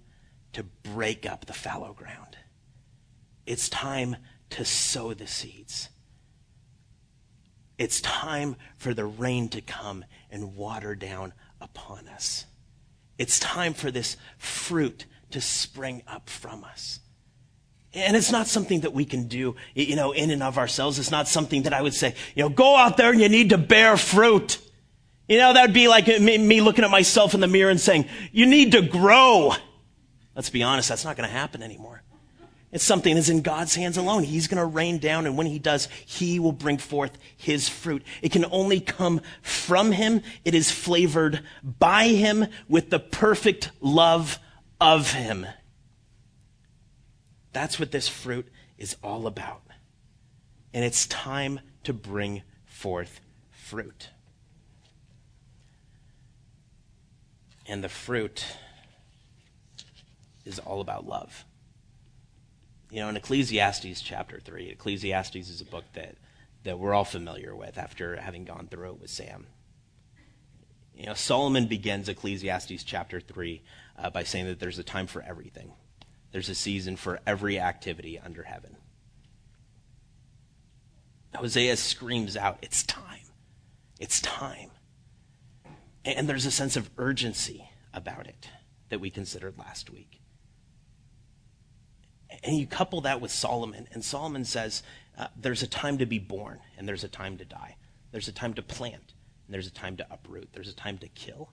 to 0.52 0.64
break 0.64 1.26
up 1.26 1.46
the 1.46 1.54
fallow 1.54 1.94
ground. 1.94 2.36
It's 3.46 3.70
time 3.70 4.18
to 4.50 4.66
sow 4.66 5.14
the 5.14 5.26
seeds. 5.26 5.88
It's 7.78 8.02
time 8.02 8.58
for 8.76 8.94
the 8.94 9.06
rain 9.06 9.48
to 9.50 9.62
come 9.62 10.04
and 10.30 10.58
water 10.58 10.96
down 10.96 11.32
upon 11.62 12.10
us. 12.10 12.46
It's 13.18 13.40
time 13.40 13.74
for 13.74 13.90
this 13.90 14.18
fruit 14.38 15.06
to 15.32 15.40
spring 15.40 16.04
up 16.08 16.30
from 16.30 16.66
us. 16.66 17.00
And 17.94 18.18
it's 18.18 18.34
not 18.34 18.48
something 18.48 18.82
that 18.82 18.92
we 18.92 19.06
can 19.06 19.30
do, 19.30 19.56
you 19.74 19.96
know, 19.96 20.12
in 20.12 20.30
and 20.30 20.44
of 20.44 20.58
ourselves. 20.58 21.00
It's 21.00 21.10
not 21.10 21.30
something 21.30 21.64
that 21.64 21.74
I 21.74 21.82
would 21.82 21.94
say, 21.94 22.16
you 22.36 22.44
know, 22.44 22.50
go 22.50 22.76
out 22.76 22.98
there 22.98 23.12
and 23.12 23.22
you 23.22 23.30
need 23.30 23.52
to 23.52 23.58
bear 23.58 23.96
fruit. 23.96 24.60
You 25.30 25.38
know, 25.38 25.54
that 25.54 25.62
would 25.62 25.74
be 25.74 25.88
like 25.88 26.08
me 26.08 26.60
looking 26.60 26.84
at 26.84 26.90
myself 26.90 27.36
in 27.36 27.40
the 27.40 27.48
mirror 27.48 27.70
and 27.70 27.80
saying, 27.80 28.06
you 28.32 28.48
need 28.48 28.72
to 28.72 28.82
grow. 28.82 29.54
Let's 30.36 30.50
be 30.50 30.64
honest, 30.64 30.90
that's 30.90 31.06
not 31.06 31.16
going 31.16 31.30
to 31.30 31.34
happen 31.34 31.62
anymore. 31.62 32.02
It's 32.72 32.84
something 32.84 33.14
that's 33.14 33.30
in 33.30 33.42
God's 33.42 33.76
hands 33.76 33.98
alone. 33.98 34.24
He's 34.24 34.48
going 34.48 34.60
to 34.60 34.66
rain 34.66 34.98
down, 34.98 35.26
and 35.26 35.38
when 35.38 35.48
He 35.48 35.60
does, 35.60 35.88
He 36.06 36.40
will 36.40 36.52
bring 36.52 36.78
forth 36.78 37.18
His 37.38 37.70
fruit. 37.70 38.04
It 38.22 38.32
can 38.32 38.46
only 38.52 38.80
come 38.80 39.22
from 39.42 39.92
Him. 39.92 40.22
It 40.46 40.56
is 40.56 40.72
flavored 40.72 41.44
by 41.64 42.08
Him 42.08 42.48
with 42.68 42.90
the 42.90 43.00
perfect 43.00 43.72
love 43.82 44.40
of 44.82 45.14
Him. 45.14 45.46
That's 47.54 47.80
what 47.80 47.92
this 47.92 48.08
fruit 48.08 48.48
is 48.78 48.96
all 49.04 49.28
about. 49.28 49.62
And 50.74 50.84
it's 50.86 51.08
time 51.08 51.60
to 51.84 51.94
bring 51.94 52.44
forth 52.66 53.20
fruit. 53.52 54.10
And 57.70 57.84
the 57.84 57.90
fruit 57.90 58.44
is 60.44 60.58
all 60.58 60.82
about 60.82 61.06
love. 61.08 61.46
You 62.90 63.02
know, 63.02 63.10
in 63.10 63.16
Ecclesiastes 63.16 64.02
chapter 64.02 64.40
3, 64.40 64.70
Ecclesiastes 64.70 65.36
is 65.36 65.62
a 65.62 65.66
book 65.66 65.84
that, 65.94 66.16
that 66.64 66.80
we're 66.80 66.96
all 66.96 67.06
familiar 67.06 67.56
with 67.56 67.78
after 67.78 68.16
having 68.16 68.44
gone 68.44 68.68
through 68.72 68.94
it 68.94 69.00
with 69.00 69.12
Sam. 69.12 69.46
You 70.96 71.06
know, 71.06 71.14
Solomon 71.14 71.68
begins 71.68 72.10
Ecclesiastes 72.10 72.84
chapter 72.84 73.22
3 73.22 73.62
uh, 74.00 74.10
by 74.10 74.24
saying 74.24 74.48
that 74.48 74.60
there's 74.60 74.80
a 74.80 74.84
time 74.84 75.06
for 75.06 75.22
everything, 75.22 75.72
there's 76.32 76.50
a 76.50 76.56
season 76.56 76.96
for 76.96 77.20
every 77.28 77.60
activity 77.60 78.18
under 78.18 78.42
heaven. 78.42 78.78
Hosea 81.36 81.78
screams 81.78 82.36
out, 82.36 82.58
It's 82.64 82.82
time. 82.82 83.28
It's 84.00 84.20
time. 84.22 84.72
And 86.16 86.28
there's 86.28 86.46
a 86.46 86.52
sense 86.52 86.76
of 86.76 86.90
urgency 86.98 87.70
about 87.94 88.28
it 88.28 88.50
that 88.90 89.00
we 89.00 89.10
considered 89.10 89.58
last 89.58 89.92
week. 89.92 90.22
And 92.44 92.58
you 92.58 92.68
couple 92.68 93.02
that 93.02 93.22
with 93.22 93.32
Solomon, 93.32 93.88
and 93.92 94.04
Solomon 94.04 94.46
says 94.46 94.84
uh, 95.18 95.28
there's 95.36 95.64
a 95.64 95.68
time 95.68 95.98
to 95.98 96.06
be 96.06 96.20
born, 96.20 96.60
and 96.78 96.88
there's 96.88 97.04
a 97.04 97.10
time 97.10 97.38
to 97.38 97.46
die. 97.46 97.76
There's 98.12 98.28
a 98.28 98.32
time 98.32 98.54
to 98.56 98.62
plant, 98.62 99.14
and 99.46 99.54
there's 99.54 99.68
a 99.68 99.72
time 99.72 99.98
to 99.98 100.08
uproot. 100.10 100.50
There's 100.54 100.70
a 100.70 100.76
time 100.76 100.98
to 101.00 101.08
kill, 101.08 101.52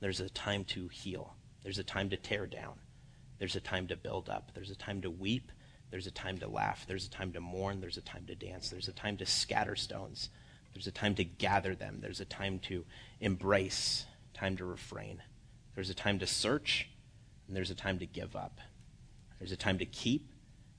there's 0.00 0.20
a 0.20 0.28
time 0.30 0.64
to 0.66 0.88
heal. 0.88 1.34
There's 1.62 1.78
a 1.78 1.84
time 1.84 2.08
to 2.10 2.16
tear 2.16 2.46
down. 2.46 2.78
There's 3.38 3.56
a 3.56 3.60
time 3.60 3.88
to 3.88 3.96
build 3.96 4.28
up. 4.28 4.52
There's 4.54 4.70
a 4.70 4.76
time 4.76 5.02
to 5.02 5.10
weep. 5.10 5.50
There's 5.90 6.06
a 6.06 6.10
time 6.10 6.38
to 6.38 6.48
laugh. 6.48 6.84
There's 6.86 7.06
a 7.06 7.10
time 7.10 7.32
to 7.32 7.40
mourn. 7.40 7.80
There's 7.80 7.96
a 7.96 8.02
time 8.02 8.24
to 8.26 8.34
dance. 8.34 8.70
There's 8.70 8.88
a 8.88 8.92
time 8.92 9.16
to 9.18 9.26
scatter 9.26 9.76
stones. 9.76 10.30
There's 10.72 10.86
a 10.86 10.92
time 10.92 11.14
to 11.16 11.24
gather 11.24 11.74
them. 11.74 11.98
There's 12.00 12.20
a 12.20 12.24
time 12.24 12.58
to 12.60 12.84
embrace, 13.20 14.06
time 14.34 14.56
to 14.58 14.64
refrain. 14.64 15.22
There's 15.74 15.90
a 15.90 15.94
time 15.94 16.18
to 16.20 16.26
search, 16.26 16.88
and 17.46 17.56
there's 17.56 17.70
a 17.70 17.74
time 17.74 17.98
to 17.98 18.06
give 18.06 18.36
up. 18.36 18.60
There's 19.38 19.52
a 19.52 19.56
time 19.56 19.78
to 19.78 19.86
keep. 19.86 20.32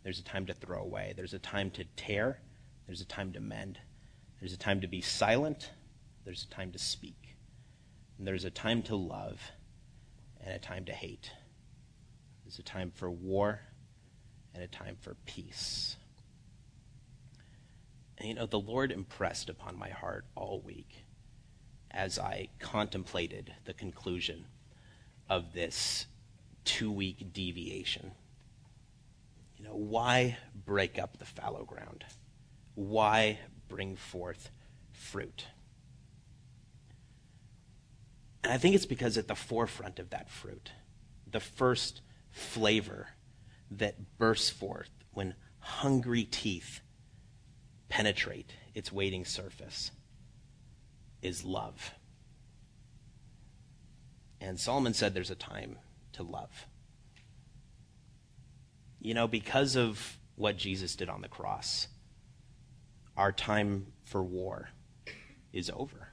There's 0.04 0.20
a 0.20 0.24
time 0.24 0.46
to 0.46 0.54
throw 0.54 0.82
away. 0.82 1.14
There's 1.16 1.34
a 1.34 1.40
time 1.40 1.72
to 1.72 1.84
tear. 1.96 2.40
There's 2.86 3.02
a 3.02 3.06
time 3.06 3.34
to 3.34 3.40
mend. 3.40 3.80
There's 4.40 4.54
a 4.54 4.58
time 4.58 4.82
to 4.82 4.88
be 4.88 5.02
silent. 5.02 5.72
There's 6.26 6.44
a 6.44 6.54
time 6.54 6.72
to 6.72 6.80
speak. 6.80 7.36
And 8.18 8.28
there's 8.28 8.46
a 8.46 8.50
time 8.50 8.82
to 8.84 8.96
love 8.96 9.40
and 10.42 10.54
a 10.54 10.60
time 10.60 10.86
to 10.86 10.94
hate. 10.94 11.32
There's 12.44 12.60
a 12.60 12.64
time 12.64 12.92
for 12.96 13.10
war 13.10 13.62
and 14.54 14.64
a 14.64 14.68
time 14.68 14.98
for 15.00 15.16
peace. 15.26 15.98
You 18.22 18.34
know, 18.34 18.46
the 18.46 18.60
Lord 18.60 18.92
impressed 18.92 19.50
upon 19.50 19.78
my 19.78 19.90
heart 19.90 20.26
all 20.36 20.62
week 20.62 21.06
as 21.92 22.20
I 22.20 22.50
contemplated 22.60 23.54
the 23.66 23.74
conclusion 23.74 24.46
of 25.30 25.54
this 25.54 26.06
two 26.66 26.92
week 26.92 27.32
deviation. 27.34 28.12
You 29.58 29.66
know, 29.66 29.76
why 29.76 30.38
break 30.66 31.00
up 31.00 31.18
the 31.18 31.26
fallow 31.26 31.64
ground? 31.64 32.06
Why 32.76 33.40
bring 33.68 33.96
forth 33.96 34.52
fruit? 34.92 35.46
And 38.44 38.52
I 38.52 38.58
think 38.58 38.76
it's 38.76 38.86
because 38.86 39.18
at 39.18 39.28
the 39.28 39.36
forefront 39.36 40.00
of 40.00 40.10
that 40.10 40.30
fruit, 40.30 40.72
the 41.30 41.40
first 41.40 42.02
flavor 42.32 43.10
that 43.72 44.18
bursts 44.18 44.50
forth 44.50 44.90
when 45.12 45.36
hungry 45.60 46.24
teeth 46.24 46.82
penetrate 47.90 48.54
its 48.74 48.92
waiting 48.92 49.26
surface 49.26 49.92
is 51.22 51.44
love. 51.44 51.92
And 54.40 54.60
Solomon 54.60 54.94
said 54.94 55.14
there's 55.14 55.32
a 55.32 55.36
time 55.36 55.78
to 56.14 56.24
love. 56.24 56.66
You 59.02 59.14
know, 59.14 59.28
because 59.28 59.76
of 59.76 60.18
what 60.36 60.58
Jesus 60.58 60.96
did 60.96 61.10
on 61.10 61.22
the 61.22 61.28
cross, 61.28 61.88
our 63.18 63.32
time 63.32 63.88
for 64.04 64.24
war 64.24 64.70
is 65.52 65.70
over. 65.76 66.10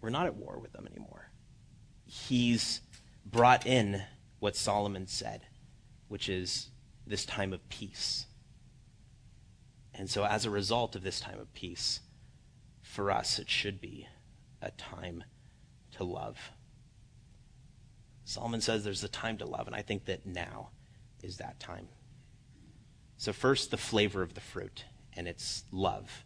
We're 0.00 0.10
not 0.10 0.26
at 0.26 0.36
war 0.36 0.58
with 0.60 0.72
them 0.72 0.86
anymore. 0.86 1.30
He's 2.04 2.80
brought 3.24 3.66
in 3.66 4.02
what 4.38 4.56
Solomon 4.56 5.06
said, 5.06 5.42
which 6.08 6.28
is 6.28 6.70
this 7.06 7.24
time 7.24 7.52
of 7.52 7.68
peace. 7.68 8.26
And 10.02 10.10
so, 10.10 10.24
as 10.24 10.44
a 10.44 10.50
result 10.50 10.96
of 10.96 11.04
this 11.04 11.20
time 11.20 11.38
of 11.38 11.54
peace, 11.54 12.00
for 12.82 13.08
us, 13.08 13.38
it 13.38 13.48
should 13.48 13.80
be 13.80 14.08
a 14.60 14.72
time 14.72 15.22
to 15.92 16.02
love. 16.02 16.50
Solomon 18.24 18.60
says 18.60 18.82
there's 18.82 19.04
a 19.04 19.08
time 19.08 19.38
to 19.38 19.46
love, 19.46 19.68
and 19.68 19.76
I 19.76 19.82
think 19.82 20.06
that 20.06 20.26
now 20.26 20.70
is 21.22 21.36
that 21.36 21.60
time. 21.60 21.86
So, 23.16 23.32
first, 23.32 23.70
the 23.70 23.76
flavor 23.76 24.22
of 24.22 24.34
the 24.34 24.40
fruit, 24.40 24.86
and 25.12 25.28
it's 25.28 25.62
love. 25.70 26.24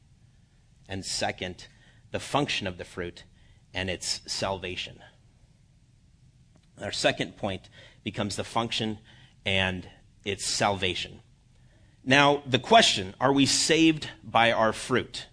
And 0.88 1.04
second, 1.04 1.66
the 2.12 2.18
function 2.18 2.66
of 2.66 2.78
the 2.78 2.84
fruit, 2.86 3.24
and 3.74 3.90
it's 3.90 4.22
salvation. 4.26 5.00
Our 6.80 6.92
second 6.92 7.36
point 7.36 7.68
becomes 8.02 8.36
the 8.36 8.44
function 8.44 9.00
and 9.44 9.86
its 10.24 10.46
salvation. 10.46 11.20
Now, 12.06 12.44
the 12.46 12.60
question 12.60 13.14
are 13.20 13.32
we 13.32 13.44
saved 13.44 14.08
by 14.22 14.52
our 14.52 14.72
fruit? 14.72 15.26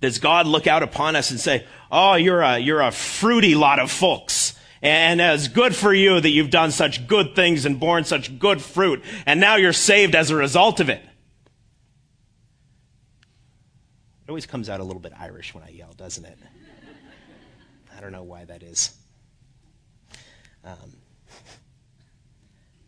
Does 0.00 0.20
God 0.20 0.46
look 0.46 0.68
out 0.68 0.84
upon 0.84 1.16
us 1.16 1.32
and 1.32 1.40
say, 1.40 1.66
Oh, 1.90 2.14
you're 2.14 2.40
a, 2.40 2.58
you're 2.58 2.80
a 2.80 2.92
fruity 2.92 3.56
lot 3.56 3.80
of 3.80 3.90
folks. 3.90 4.58
And 4.80 5.20
it's 5.20 5.48
good 5.48 5.74
for 5.74 5.92
you 5.92 6.20
that 6.20 6.28
you've 6.28 6.50
done 6.50 6.70
such 6.70 7.06
good 7.08 7.34
things 7.34 7.64
and 7.64 7.80
borne 7.80 8.04
such 8.04 8.38
good 8.38 8.62
fruit. 8.62 9.02
And 9.24 9.40
now 9.40 9.56
you're 9.56 9.72
saved 9.72 10.14
as 10.14 10.30
a 10.30 10.36
result 10.36 10.78
of 10.80 10.88
it. 10.88 11.02
It 14.24 14.28
always 14.28 14.46
comes 14.46 14.68
out 14.68 14.80
a 14.80 14.84
little 14.84 15.00
bit 15.00 15.12
Irish 15.18 15.54
when 15.54 15.64
I 15.64 15.70
yell, 15.70 15.92
doesn't 15.96 16.24
it? 16.24 16.38
I 17.96 18.00
don't 18.00 18.12
know 18.12 18.24
why 18.24 18.44
that 18.44 18.62
is. 18.62 18.94
Um, 20.64 20.96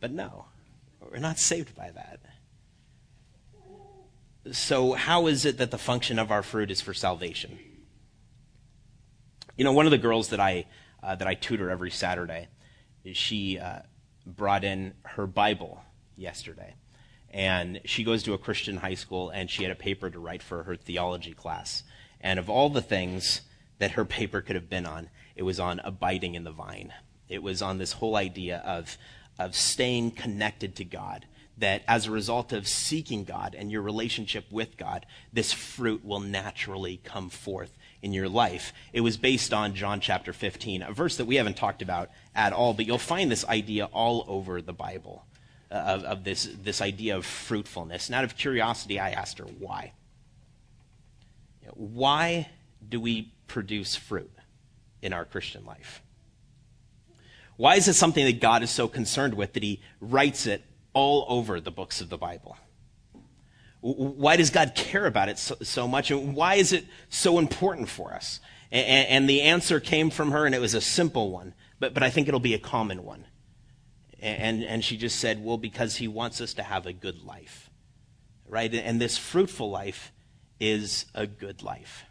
but 0.00 0.12
no, 0.12 0.44
we're 1.00 1.18
not 1.18 1.38
saved 1.38 1.74
by 1.74 1.90
that. 1.90 2.20
So, 4.52 4.92
how 4.92 5.26
is 5.26 5.44
it 5.44 5.58
that 5.58 5.70
the 5.70 5.78
function 5.78 6.18
of 6.18 6.30
our 6.30 6.42
fruit 6.42 6.70
is 6.70 6.80
for 6.80 6.94
salvation? 6.94 7.58
You 9.56 9.64
know, 9.64 9.72
one 9.72 9.86
of 9.86 9.90
the 9.90 9.98
girls 9.98 10.28
that 10.28 10.40
I 10.40 10.66
uh, 11.02 11.14
that 11.16 11.28
I 11.28 11.34
tutor 11.34 11.70
every 11.70 11.90
Saturday, 11.90 12.48
she 13.12 13.58
uh, 13.58 13.80
brought 14.26 14.64
in 14.64 14.94
her 15.02 15.26
Bible 15.26 15.82
yesterday, 16.16 16.74
and 17.30 17.80
she 17.84 18.04
goes 18.04 18.22
to 18.24 18.32
a 18.32 18.38
Christian 18.38 18.78
high 18.78 18.94
school, 18.94 19.30
and 19.30 19.50
she 19.50 19.62
had 19.62 19.72
a 19.72 19.76
paper 19.76 20.08
to 20.10 20.18
write 20.18 20.42
for 20.42 20.62
her 20.62 20.76
theology 20.76 21.34
class. 21.34 21.82
And 22.20 22.38
of 22.38 22.48
all 22.48 22.70
the 22.70 22.82
things 22.82 23.42
that 23.78 23.92
her 23.92 24.04
paper 24.04 24.40
could 24.40 24.56
have 24.56 24.70
been 24.70 24.86
on, 24.86 25.10
it 25.36 25.42
was 25.42 25.60
on 25.60 25.80
abiding 25.84 26.34
in 26.34 26.44
the 26.44 26.50
vine. 26.50 26.92
It 27.28 27.42
was 27.42 27.62
on 27.62 27.78
this 27.78 27.92
whole 27.92 28.16
idea 28.16 28.58
of 28.58 28.96
of 29.38 29.54
staying 29.54 30.12
connected 30.12 30.74
to 30.76 30.84
God. 30.84 31.26
That 31.56 31.82
as 31.88 32.06
a 32.06 32.12
result 32.12 32.52
of 32.52 32.68
seeking 32.68 33.24
God 33.24 33.56
and 33.58 33.70
your 33.70 33.82
relationship 33.82 34.44
with 34.50 34.76
God, 34.76 35.04
this 35.32 35.52
fruit 35.52 36.04
will 36.04 36.20
naturally 36.20 37.00
come 37.02 37.30
forth 37.30 37.76
in 38.00 38.12
your 38.12 38.28
life. 38.28 38.72
It 38.92 39.00
was 39.00 39.16
based 39.16 39.52
on 39.52 39.74
John 39.74 40.00
chapter 40.00 40.32
15, 40.32 40.82
a 40.82 40.92
verse 40.92 41.16
that 41.16 41.24
we 41.24 41.34
haven't 41.34 41.56
talked 41.56 41.82
about 41.82 42.10
at 42.34 42.52
all, 42.52 42.74
but 42.74 42.86
you'll 42.86 42.98
find 42.98 43.30
this 43.30 43.44
idea 43.46 43.86
all 43.86 44.24
over 44.28 44.62
the 44.62 44.72
Bible 44.72 45.24
uh, 45.70 45.74
of, 45.74 46.04
of 46.04 46.24
this, 46.24 46.48
this 46.62 46.80
idea 46.80 47.16
of 47.16 47.26
fruitfulness. 47.26 48.08
And 48.08 48.14
out 48.14 48.24
of 48.24 48.36
curiosity, 48.36 49.00
I 49.00 49.10
asked 49.10 49.38
her 49.38 49.44
why. 49.44 49.92
Why 51.74 52.48
do 52.88 53.00
we 53.00 53.32
produce 53.46 53.96
fruit 53.96 54.30
in 55.02 55.12
our 55.12 55.24
Christian 55.24 55.64
life? 55.64 56.02
Why 57.58 57.74
is 57.74 57.88
it 57.88 57.94
something 57.94 58.24
that 58.24 58.40
God 58.40 58.62
is 58.62 58.70
so 58.70 58.86
concerned 58.86 59.34
with 59.34 59.52
that 59.54 59.64
he 59.64 59.80
writes 60.00 60.46
it 60.46 60.62
all 60.94 61.26
over 61.28 61.60
the 61.60 61.72
books 61.72 62.00
of 62.00 62.08
the 62.08 62.16
Bible? 62.16 62.56
Why 63.80 64.36
does 64.36 64.50
God 64.50 64.76
care 64.76 65.06
about 65.06 65.28
it 65.28 65.38
so, 65.38 65.56
so 65.62 65.88
much? 65.88 66.12
And 66.12 66.36
why 66.36 66.54
is 66.54 66.72
it 66.72 66.86
so 67.08 67.36
important 67.38 67.88
for 67.88 68.14
us? 68.14 68.38
And, 68.70 69.08
and, 69.08 69.28
the 69.28 69.42
answer 69.42 69.80
came 69.80 70.08
from 70.10 70.30
her, 70.30 70.46
and 70.46 70.54
it 70.54 70.60
was 70.60 70.74
a 70.74 70.80
simple 70.80 71.32
one, 71.32 71.54
but, 71.80 71.94
but 71.94 72.02
I 72.02 72.10
think 72.10 72.28
it'll 72.28 72.38
be 72.38 72.54
a 72.54 72.60
common 72.60 73.02
one. 73.02 73.24
And, 74.20 74.62
and 74.62 74.84
she 74.84 74.96
just 74.96 75.18
said, 75.18 75.44
well, 75.44 75.58
because 75.58 75.96
he 75.96 76.06
wants 76.06 76.40
us 76.40 76.54
to 76.54 76.62
have 76.62 76.86
a 76.86 76.92
good 76.92 77.24
life, 77.24 77.70
right? 78.48 78.72
And 78.72 79.00
this 79.00 79.18
fruitful 79.18 79.70
life 79.70 80.12
is 80.60 81.06
a 81.14 81.26
good 81.26 81.62
life. 81.62 82.04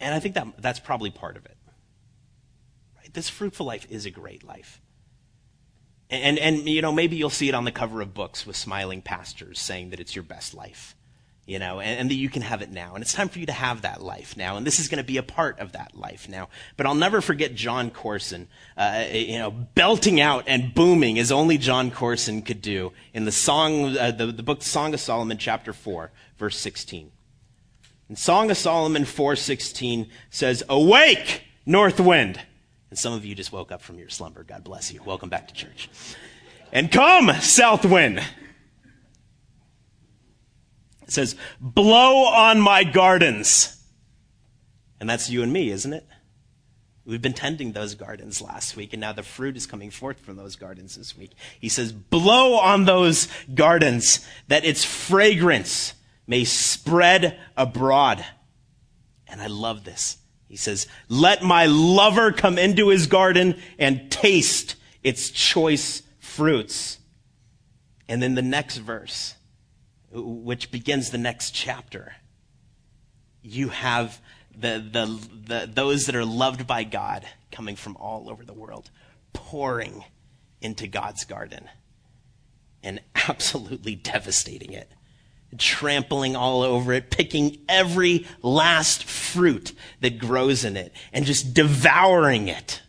And 0.00 0.14
I 0.14 0.20
think 0.20 0.34
that 0.34 0.46
that's 0.58 0.80
probably 0.80 1.10
part 1.10 1.36
of 1.36 1.46
it. 1.46 1.56
Right? 2.96 3.12
This 3.12 3.28
fruitful 3.28 3.66
life 3.66 3.86
is 3.90 4.06
a 4.06 4.10
great 4.10 4.44
life. 4.44 4.80
And, 6.08 6.38
and, 6.38 6.68
you 6.68 6.82
know, 6.82 6.92
maybe 6.92 7.16
you'll 7.16 7.30
see 7.30 7.48
it 7.48 7.54
on 7.54 7.64
the 7.64 7.72
cover 7.72 8.00
of 8.00 8.14
books 8.14 8.46
with 8.46 8.54
smiling 8.54 9.02
pastors 9.02 9.58
saying 9.58 9.90
that 9.90 9.98
it's 9.98 10.14
your 10.14 10.22
best 10.22 10.54
life, 10.54 10.94
you 11.46 11.58
know, 11.58 11.80
and, 11.80 11.98
and 11.98 12.10
that 12.10 12.14
you 12.14 12.28
can 12.28 12.42
have 12.42 12.62
it 12.62 12.70
now. 12.70 12.94
And 12.94 13.02
it's 13.02 13.12
time 13.12 13.28
for 13.28 13.40
you 13.40 13.46
to 13.46 13.52
have 13.52 13.82
that 13.82 14.00
life 14.00 14.36
now. 14.36 14.56
And 14.56 14.64
this 14.64 14.78
is 14.78 14.86
going 14.86 14.98
to 15.02 15.04
be 15.04 15.16
a 15.16 15.24
part 15.24 15.58
of 15.58 15.72
that 15.72 15.96
life 15.96 16.28
now. 16.28 16.48
But 16.76 16.86
I'll 16.86 16.94
never 16.94 17.20
forget 17.20 17.56
Jon 17.56 17.90
Courson, 17.90 18.46
uh, 18.76 19.06
you 19.12 19.38
know, 19.38 19.50
belting 19.50 20.20
out 20.20 20.44
and 20.46 20.72
booming 20.72 21.18
as 21.18 21.32
only 21.32 21.58
Jon 21.58 21.90
Courson 21.90 22.40
could 22.42 22.62
do 22.62 22.92
in 23.12 23.24
the 23.24 23.32
song, 23.32 23.96
uh, 23.96 24.12
the, 24.12 24.26
the 24.26 24.44
book 24.44 24.62
Song 24.62 24.94
of 24.94 25.00
Solomon, 25.00 25.38
chapter 25.38 25.72
4, 25.72 26.12
verse 26.38 26.56
16. 26.56 27.10
And 28.08 28.18
Song 28.18 28.50
of 28.50 28.56
Solomon 28.56 29.04
4:16 29.04 30.08
says, 30.30 30.62
"Awake, 30.68 31.42
north 31.64 31.98
wind." 31.98 32.40
And 32.90 32.98
some 32.98 33.12
of 33.12 33.24
you 33.24 33.34
just 33.34 33.52
woke 33.52 33.72
up 33.72 33.82
from 33.82 33.98
your 33.98 34.08
slumber. 34.08 34.44
God 34.44 34.62
bless 34.62 34.92
you. 34.92 35.02
Welcome 35.02 35.28
back 35.28 35.48
to 35.48 35.54
church. 35.54 35.88
And 36.72 36.90
come, 36.90 37.32
south 37.40 37.84
wind. 37.84 38.22
It 41.02 41.12
says, 41.12 41.36
blow 41.60 42.24
on 42.24 42.60
my 42.60 42.84
gardens. 42.84 43.80
And 44.98 45.08
that's 45.08 45.30
you 45.30 45.42
and 45.42 45.52
me, 45.52 45.70
isn't 45.70 45.92
it? 45.92 46.06
We've 47.04 47.22
been 47.22 47.34
tending 47.34 47.72
those 47.72 47.94
gardens 47.94 48.42
last 48.42 48.76
week, 48.76 48.92
and 48.92 49.00
now 49.00 49.12
the 49.12 49.22
fruit 49.22 49.56
is 49.56 49.64
coming 49.64 49.92
forth 49.92 50.18
from 50.18 50.34
those 50.34 50.56
gardens 50.56 50.96
this 50.96 51.16
week. 51.16 51.30
He 51.60 51.68
says, 51.68 51.92
blow 51.92 52.54
on 52.54 52.84
those 52.84 53.28
gardens 53.54 54.26
that 54.48 54.64
its 54.64 54.84
fragrance 54.84 55.94
may 56.26 56.44
spread 56.44 57.38
abroad. 57.56 58.24
And 59.28 59.40
I 59.40 59.46
love 59.46 59.84
this. 59.84 60.18
He 60.48 60.56
says, 60.56 60.86
let 61.08 61.42
my 61.42 61.66
lover 61.66 62.32
come 62.32 62.58
into 62.58 62.88
his 62.88 63.06
garden 63.06 63.60
and 63.78 64.10
taste 64.10 64.76
its 65.02 65.30
choice 65.30 66.02
fruits. 66.18 66.98
And 68.08 68.22
then 68.22 68.34
the 68.34 68.42
next 68.42 68.76
verse, 68.76 69.34
which 70.12 70.70
begins 70.70 71.10
the 71.10 71.18
next 71.18 71.50
chapter, 71.52 72.14
you 73.42 73.68
have 73.68 74.20
the, 74.56 74.84
the, 74.90 75.28
the, 75.46 75.70
those 75.72 76.06
that 76.06 76.14
are 76.14 76.24
loved 76.24 76.66
by 76.66 76.84
God 76.84 77.26
coming 77.50 77.76
from 77.76 77.96
all 77.96 78.30
over 78.30 78.44
the 78.44 78.54
world, 78.54 78.90
pouring 79.32 80.04
into 80.60 80.86
God's 80.86 81.24
garden 81.24 81.68
and 82.82 83.00
absolutely 83.28 83.94
devastating 83.94 84.72
it, 84.72 84.90
trampling 85.58 86.36
all 86.36 86.62
over 86.62 86.92
it, 86.92 87.10
picking 87.10 87.58
every 87.68 88.26
last 88.42 89.04
fruit 89.04 89.72
that 90.00 90.18
grows 90.18 90.64
in 90.64 90.76
it, 90.76 90.92
and 91.12 91.24
just 91.24 91.54
devouring 91.54 92.48
it. 92.48 92.82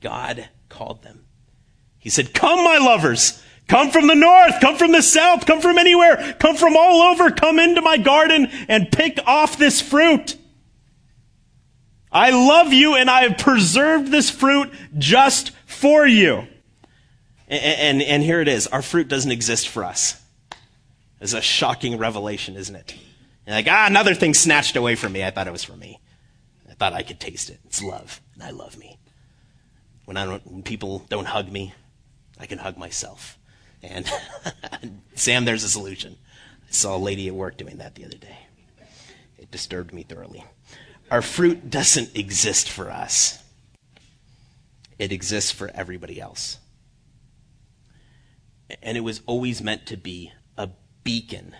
God 0.00 0.48
called 0.68 1.02
them. 1.02 1.24
He 1.98 2.10
said, 2.10 2.34
Come, 2.34 2.64
my 2.64 2.78
lovers. 2.78 3.42
Come 3.68 3.90
from 3.90 4.06
the 4.06 4.14
north, 4.14 4.60
come 4.62 4.76
from 4.76 4.92
the 4.92 5.02
south, 5.02 5.44
come 5.44 5.60
from 5.60 5.76
anywhere, 5.76 6.34
come 6.38 6.56
from 6.56 6.74
all 6.74 7.02
over, 7.02 7.30
come 7.30 7.58
into 7.58 7.82
my 7.82 7.98
garden 7.98 8.48
and 8.66 8.90
pick 8.90 9.18
off 9.26 9.58
this 9.58 9.82
fruit. 9.82 10.36
I 12.10 12.30
love 12.30 12.72
you 12.72 12.94
and 12.94 13.10
I 13.10 13.24
have 13.24 13.36
preserved 13.36 14.10
this 14.10 14.30
fruit 14.30 14.72
just 14.96 15.52
for 15.66 16.06
you. 16.06 16.46
And, 17.48 17.62
and, 17.62 18.02
and 18.02 18.22
here 18.22 18.40
it 18.40 18.48
is. 18.48 18.66
Our 18.68 18.82
fruit 18.82 19.08
doesn't 19.08 19.32
exist 19.32 19.68
for 19.68 19.82
us. 19.82 20.22
It's 21.20 21.32
a 21.32 21.40
shocking 21.40 21.98
revelation, 21.98 22.56
isn't 22.56 22.76
it? 22.76 22.94
And 23.46 23.54
like, 23.54 23.66
ah, 23.68 23.86
another 23.86 24.14
thing 24.14 24.34
snatched 24.34 24.76
away 24.76 24.94
from 24.94 25.12
me. 25.12 25.24
I 25.24 25.30
thought 25.30 25.48
it 25.48 25.52
was 25.52 25.64
for 25.64 25.76
me. 25.76 26.00
I 26.70 26.74
thought 26.74 26.92
I 26.92 27.02
could 27.02 27.18
taste 27.18 27.50
it. 27.50 27.58
It's 27.64 27.82
love, 27.82 28.20
and 28.34 28.42
I 28.42 28.50
love 28.50 28.78
me. 28.78 28.98
When 30.04 30.16
I 30.16 30.26
don't, 30.26 30.46
when 30.46 30.62
people 30.62 31.04
don't 31.08 31.26
hug 31.26 31.50
me, 31.50 31.74
I 32.38 32.46
can 32.46 32.58
hug 32.58 32.76
myself. 32.76 33.38
And 33.82 34.06
Sam, 35.14 35.44
there's 35.44 35.64
a 35.64 35.68
solution. 35.68 36.16
I 36.68 36.70
saw 36.70 36.96
a 36.96 36.98
lady 36.98 37.26
at 37.28 37.34
work 37.34 37.56
doing 37.56 37.78
that 37.78 37.94
the 37.94 38.04
other 38.04 38.18
day. 38.18 38.38
It 39.38 39.50
disturbed 39.50 39.92
me 39.92 40.02
thoroughly. 40.02 40.44
Our 41.10 41.22
fruit 41.22 41.70
doesn't 41.70 42.16
exist 42.16 42.68
for 42.68 42.90
us, 42.90 43.42
it 44.98 45.10
exists 45.10 45.50
for 45.50 45.70
everybody 45.74 46.20
else. 46.20 46.58
And 48.82 48.96
it 48.96 49.02
was 49.02 49.22
always 49.26 49.62
meant 49.62 49.86
to 49.86 49.96
be 49.96 50.32
a 50.56 50.70
beacon 51.04 51.54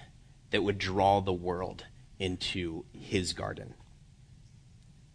that 0.50 0.62
would 0.62 0.78
draw 0.78 1.20
the 1.20 1.32
world 1.32 1.84
into 2.18 2.84
his 2.92 3.32
garden. 3.32 3.74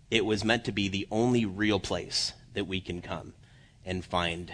It 0.09 0.25
was 0.25 0.43
meant 0.43 0.65
to 0.65 0.71
be 0.71 0.87
the 0.87 1.07
only 1.11 1.45
real 1.45 1.79
place 1.79 2.33
that 2.53 2.67
we 2.67 2.81
can 2.81 3.01
come 3.01 3.33
and 3.85 4.05
find 4.05 4.51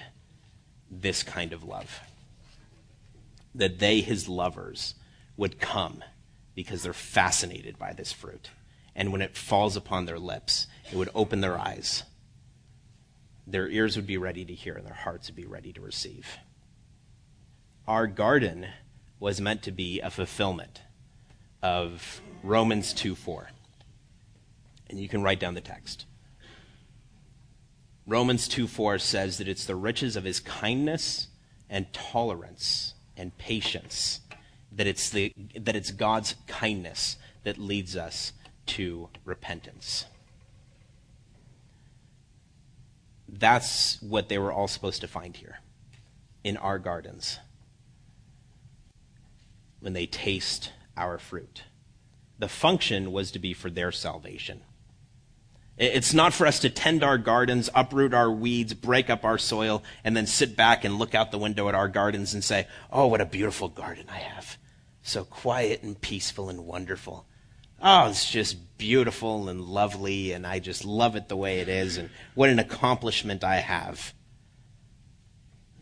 this 0.90 1.22
kind 1.24 1.54
of 1.54 1.64
love 1.64 2.00
that 3.54 3.80
they, 3.80 4.02
his 4.02 4.30
lovers, 4.30 4.96
would 5.38 5.60
come 5.60 6.04
because 6.56 6.84
they're 6.84 6.94
fascinated 6.94 7.78
by 7.78 7.94
this 7.94 8.12
fruit. 8.12 8.50
And 8.96 9.12
when 9.12 9.22
it 9.22 9.38
falls 9.38 9.76
upon 9.76 10.06
their 10.06 10.20
lips, 10.20 10.68
it 10.92 10.96
would 10.96 11.10
open 11.16 11.42
their 11.42 11.58
eyes. 11.58 12.04
Their 13.48 13.68
ears 13.70 13.96
would 13.96 14.08
be 14.08 14.18
ready 14.18 14.46
to 14.46 14.54
hear, 14.54 14.76
and 14.76 14.86
their 14.86 14.94
hearts 14.94 15.28
would 15.28 15.36
be 15.36 15.46
ready 15.46 15.74
to 15.74 15.82
receive. 15.82 16.38
Our 17.90 18.06
garden 18.06 18.68
was 19.20 19.42
meant 19.42 19.64
to 19.64 19.72
be 19.72 20.00
a 20.00 20.12
fulfillment 20.12 20.84
of 21.64 22.22
Romans 22.44 22.94
2 22.94 23.16
4. 23.16 23.50
And 24.92 25.00
you 25.00 25.10
can 25.10 25.24
write 25.24 25.40
down 25.40 25.56
the 25.56 25.62
text. 25.62 26.06
Romans 28.06 28.48
2 28.48 28.68
4 28.68 29.00
says 29.00 29.40
that 29.40 29.48
it's 29.48 29.66
the 29.66 29.76
riches 29.76 30.16
of 30.16 30.24
his 30.24 30.40
kindness 30.40 31.30
and 31.68 31.92
tolerance 31.92 32.94
and 33.18 33.36
patience, 33.40 34.20
that 34.72 34.86
it's, 34.86 35.10
the, 35.10 35.34
that 35.56 35.76
it's 35.76 35.90
God's 35.90 36.36
kindness 36.46 37.18
that 37.44 37.58
leads 37.58 37.98
us 37.98 38.34
to 38.68 39.10
repentance. 39.26 40.06
That's 43.28 44.00
what 44.04 44.30
they 44.30 44.38
were 44.38 44.54
all 44.54 44.68
supposed 44.68 45.02
to 45.02 45.08
find 45.08 45.36
here 45.36 45.62
in 46.44 46.56
our 46.56 46.78
gardens 46.78 47.40
when 49.80 49.94
they 49.94 50.06
taste 50.06 50.72
our 50.98 51.18
fruit. 51.18 51.64
The 52.38 52.48
function 52.48 53.12
was 53.12 53.32
to 53.32 53.40
be 53.40 53.54
for 53.54 53.70
their 53.70 53.92
salvation. 53.92 54.62
It's 55.78 56.14
not 56.14 56.34
for 56.34 56.46
us 56.46 56.60
to 56.60 56.70
tend 56.70 57.04
our 57.04 57.18
gardens, 57.18 57.70
uproot 57.74 58.14
our 58.14 58.30
weeds, 58.30 58.74
break 58.74 59.10
up 59.10 59.24
our 59.24 59.38
soil, 59.38 59.82
and 60.04 60.16
then 60.16 60.28
sit 60.28 60.58
back 60.58 60.84
and 60.84 61.00
look 61.00 61.16
out 61.16 61.32
the 61.32 61.38
window 61.38 61.70
at 61.70 61.76
our 61.76 61.88
gardens 61.88 62.34
and 62.34 62.44
say, 62.44 62.68
Oh, 62.92 63.08
what 63.08 63.22
a 63.22 63.26
beautiful 63.26 63.70
garden 63.70 64.06
I 64.10 64.18
have. 64.18 64.58
So 65.04 65.24
quiet 65.24 65.82
and 65.82 66.00
peaceful 66.00 66.50
and 66.50 66.66
wonderful. 66.66 67.26
Oh, 67.82 68.10
it's 68.10 68.30
just 68.30 68.78
beautiful 68.78 69.48
and 69.48 69.62
lovely, 69.62 70.34
and 70.34 70.46
I 70.46 70.60
just 70.60 70.84
love 70.84 71.16
it 71.16 71.30
the 71.30 71.38
way 71.38 71.60
it 71.60 71.70
is, 71.70 71.98
and 71.98 72.10
what 72.36 72.50
an 72.50 72.60
accomplishment 72.60 73.42
I 73.46 73.58
have. 73.58 74.14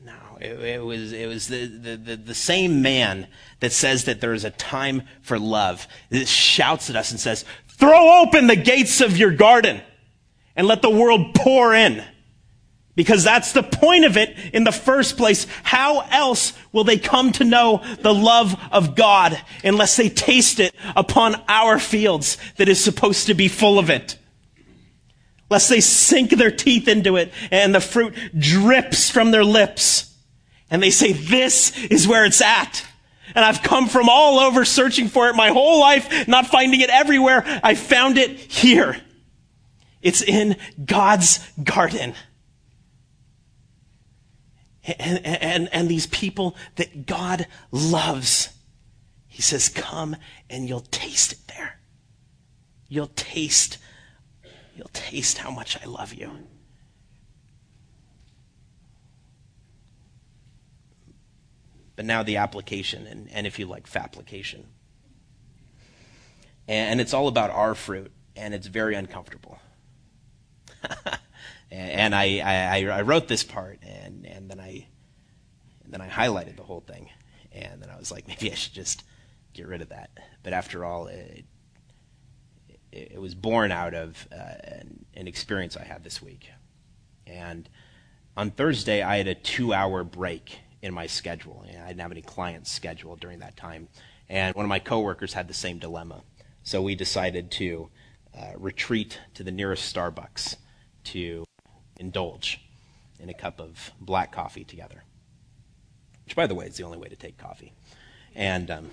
No, 0.08 0.38
it, 0.40 0.58
it 0.64 0.82
was, 0.82 1.12
it 1.12 1.28
was 1.28 1.50
the, 1.50 1.66
the, 1.66 1.98
the, 1.98 2.16
the, 2.16 2.34
same 2.34 2.82
man 2.82 3.28
that 3.60 3.74
says 3.74 4.06
that 4.06 4.22
there 4.22 4.34
is 4.34 4.46
a 4.46 4.52
time 4.52 5.02
for 5.22 5.38
love, 5.38 5.86
that 6.12 6.30
shouts 6.30 6.90
at 6.90 6.96
us 6.96 7.12
and 7.12 7.20
says, 7.20 7.44
Throw 7.68 8.22
open 8.22 8.48
the 8.48 8.56
gates 8.56 9.02
of 9.02 9.18
your 9.18 9.32
garden 9.32 9.82
and 10.56 10.66
let 10.66 10.82
the 10.82 10.90
world 10.90 11.36
pour 11.36 11.74
in. 11.74 12.02
Because 12.96 13.26
that's 13.26 13.52
the 13.52 13.64
point 13.64 14.06
of 14.06 14.16
it 14.16 14.34
in 14.54 14.64
the 14.64 14.72
first 14.72 15.18
place. 15.18 15.46
How 15.64 16.00
else 16.10 16.54
will 16.72 16.86
they 16.86 16.98
come 16.98 17.34
to 17.34 17.44
know 17.44 17.84
the 18.00 18.14
love 18.14 18.56
of 18.72 18.96
God 18.96 19.38
unless 19.62 19.98
they 19.98 20.08
taste 20.08 20.62
it 20.62 20.74
upon 20.96 21.36
our 21.50 21.80
fields 21.80 22.38
that 22.56 22.70
is 22.70 22.82
supposed 22.82 23.28
to 23.28 23.34
be 23.34 23.50
full 23.50 23.78
of 23.78 23.90
it? 23.90 24.18
Lest 25.50 25.70
they 25.70 25.80
sink 25.80 26.32
their 26.32 26.52
teeth 26.52 26.88
into 26.88 27.16
it 27.16 27.32
and 27.52 27.74
the 27.74 27.80
fruit 27.80 28.14
drips 28.38 29.10
from 29.10 29.32
their 29.32 29.46
lips. 29.46 30.14
And 30.70 30.84
they 30.84 30.90
say, 30.90 31.14
this 31.14 31.78
is 31.86 32.08
where 32.08 32.26
it's 32.26 32.42
at. 32.42 32.86
And 33.34 33.46
I've 33.46 33.62
come 33.62 33.88
from 33.88 34.10
all 34.10 34.40
over 34.40 34.66
searching 34.66 35.08
for 35.08 35.30
it 35.30 35.36
my 35.36 35.50
whole 35.50 35.80
life, 35.80 36.28
not 36.28 36.48
finding 36.48 36.82
it 36.82 36.90
everywhere. 36.90 37.44
I 37.64 37.76
found 37.76 38.18
it 38.18 38.32
here. 38.32 39.00
It's 40.02 40.22
in 40.22 40.58
God's 40.84 41.40
garden. 41.64 42.14
And, 45.00 45.26
and, 45.26 45.70
and 45.74 45.90
these 45.90 46.08
people 46.08 46.56
that 46.76 47.06
God 47.06 47.48
loves, 47.72 48.50
He 49.28 49.42
says, 49.42 49.68
come 49.70 50.16
and 50.50 50.68
you'll 50.68 50.80
taste 50.80 51.34
it 51.34 51.40
there. 51.48 51.80
You'll 52.88 53.12
taste, 53.16 53.78
you'll 54.78 54.90
taste 54.94 55.40
how 55.40 55.52
much 55.52 55.78
I 55.82 55.86
love 55.86 56.14
you. 56.14 56.32
But 61.96 62.06
now 62.06 62.22
the 62.22 62.38
application, 62.38 63.08
and, 63.08 63.28
and 63.32 63.48
if 63.48 63.58
you 63.58 63.66
like, 63.66 63.88
application. 63.96 64.68
And, 66.68 67.02
it's 67.02 67.14
all 67.14 67.28
about 67.28 67.50
our 67.50 67.74
fruit, 67.74 68.12
and 68.36 68.54
it's 68.54 68.68
very 68.68 68.94
uncomfortable. 68.94 69.58
and 71.72 72.14
I, 72.14 72.40
I, 72.40 72.90
I, 72.90 73.02
wrote 73.02 73.28
this 73.28 73.44
part, 73.44 73.80
and, 73.82 74.28
and 74.28 74.50
then 74.50 74.60
I 74.60 74.88
and 75.88 75.94
then 75.94 76.02
I 76.02 76.10
highlighted 76.10 76.58
the 76.58 76.64
whole 76.64 76.82
thing, 76.82 77.10
and 77.54 77.82
then 77.82 77.90
I 77.90 77.98
was 77.98 78.12
like, 78.12 78.28
maybe 78.28 78.52
I 78.52 78.56
should 78.56 78.74
just 78.74 79.04
get 79.54 79.68
rid 79.68 79.82
of 79.82 79.90
that. 79.90 80.12
But 80.44 80.54
after 80.54 80.86
all, 80.86 81.08
it, 81.08 81.46
it, 82.98 83.12
it 83.14 83.22
was 83.22 83.36
born 83.36 83.72
out 83.72 83.94
of 83.94 84.28
uh, 84.32 84.36
an, 84.36 85.06
an 85.14 85.28
experience 85.28 85.78
I 85.78 85.84
had 85.84 86.04
this 86.04 86.22
week, 86.22 86.50
and 87.26 87.70
on 88.36 88.52
Thursday 88.52 89.02
I 89.02 89.18
had 89.18 89.28
a 89.28 89.36
two-hour 89.36 90.04
break 90.04 90.60
in 90.82 90.94
my 90.94 91.08
schedule. 91.08 91.66
I 91.68 91.88
didn't 91.88 92.02
have 92.02 92.12
any 92.12 92.22
clients 92.22 92.72
scheduled 92.72 93.20
during 93.20 93.40
that 93.40 93.58
time. 93.58 93.88
And 94.30 94.54
one 94.56 94.66
of 94.66 94.70
my 94.70 94.80
coworkers 94.80 95.34
had 95.34 95.48
the 95.48 95.54
same 95.54 95.80
dilemma. 95.80 96.22
So 96.64 96.82
we 96.82 96.96
decided 96.96 97.50
to 97.52 97.90
uh, 98.38 98.52
retreat 98.58 99.20
to 99.36 99.44
the 99.44 99.52
nearest 99.52 99.94
Starbucks 99.94 100.58
to 101.06 101.46
indulge 101.98 102.62
in 103.20 103.30
a 103.30 103.34
cup 103.34 103.60
of 103.60 103.92
black 104.00 104.32
coffee 104.32 104.64
together. 104.64 105.04
Which, 106.26 106.36
by 106.36 106.46
the 106.46 106.56
way, 106.56 106.66
is 106.66 106.78
the 106.78 106.84
only 106.84 106.98
way 106.98 107.08
to 107.08 107.16
take 107.16 107.38
coffee. 107.38 107.74
And, 108.36 108.70
um, 108.70 108.92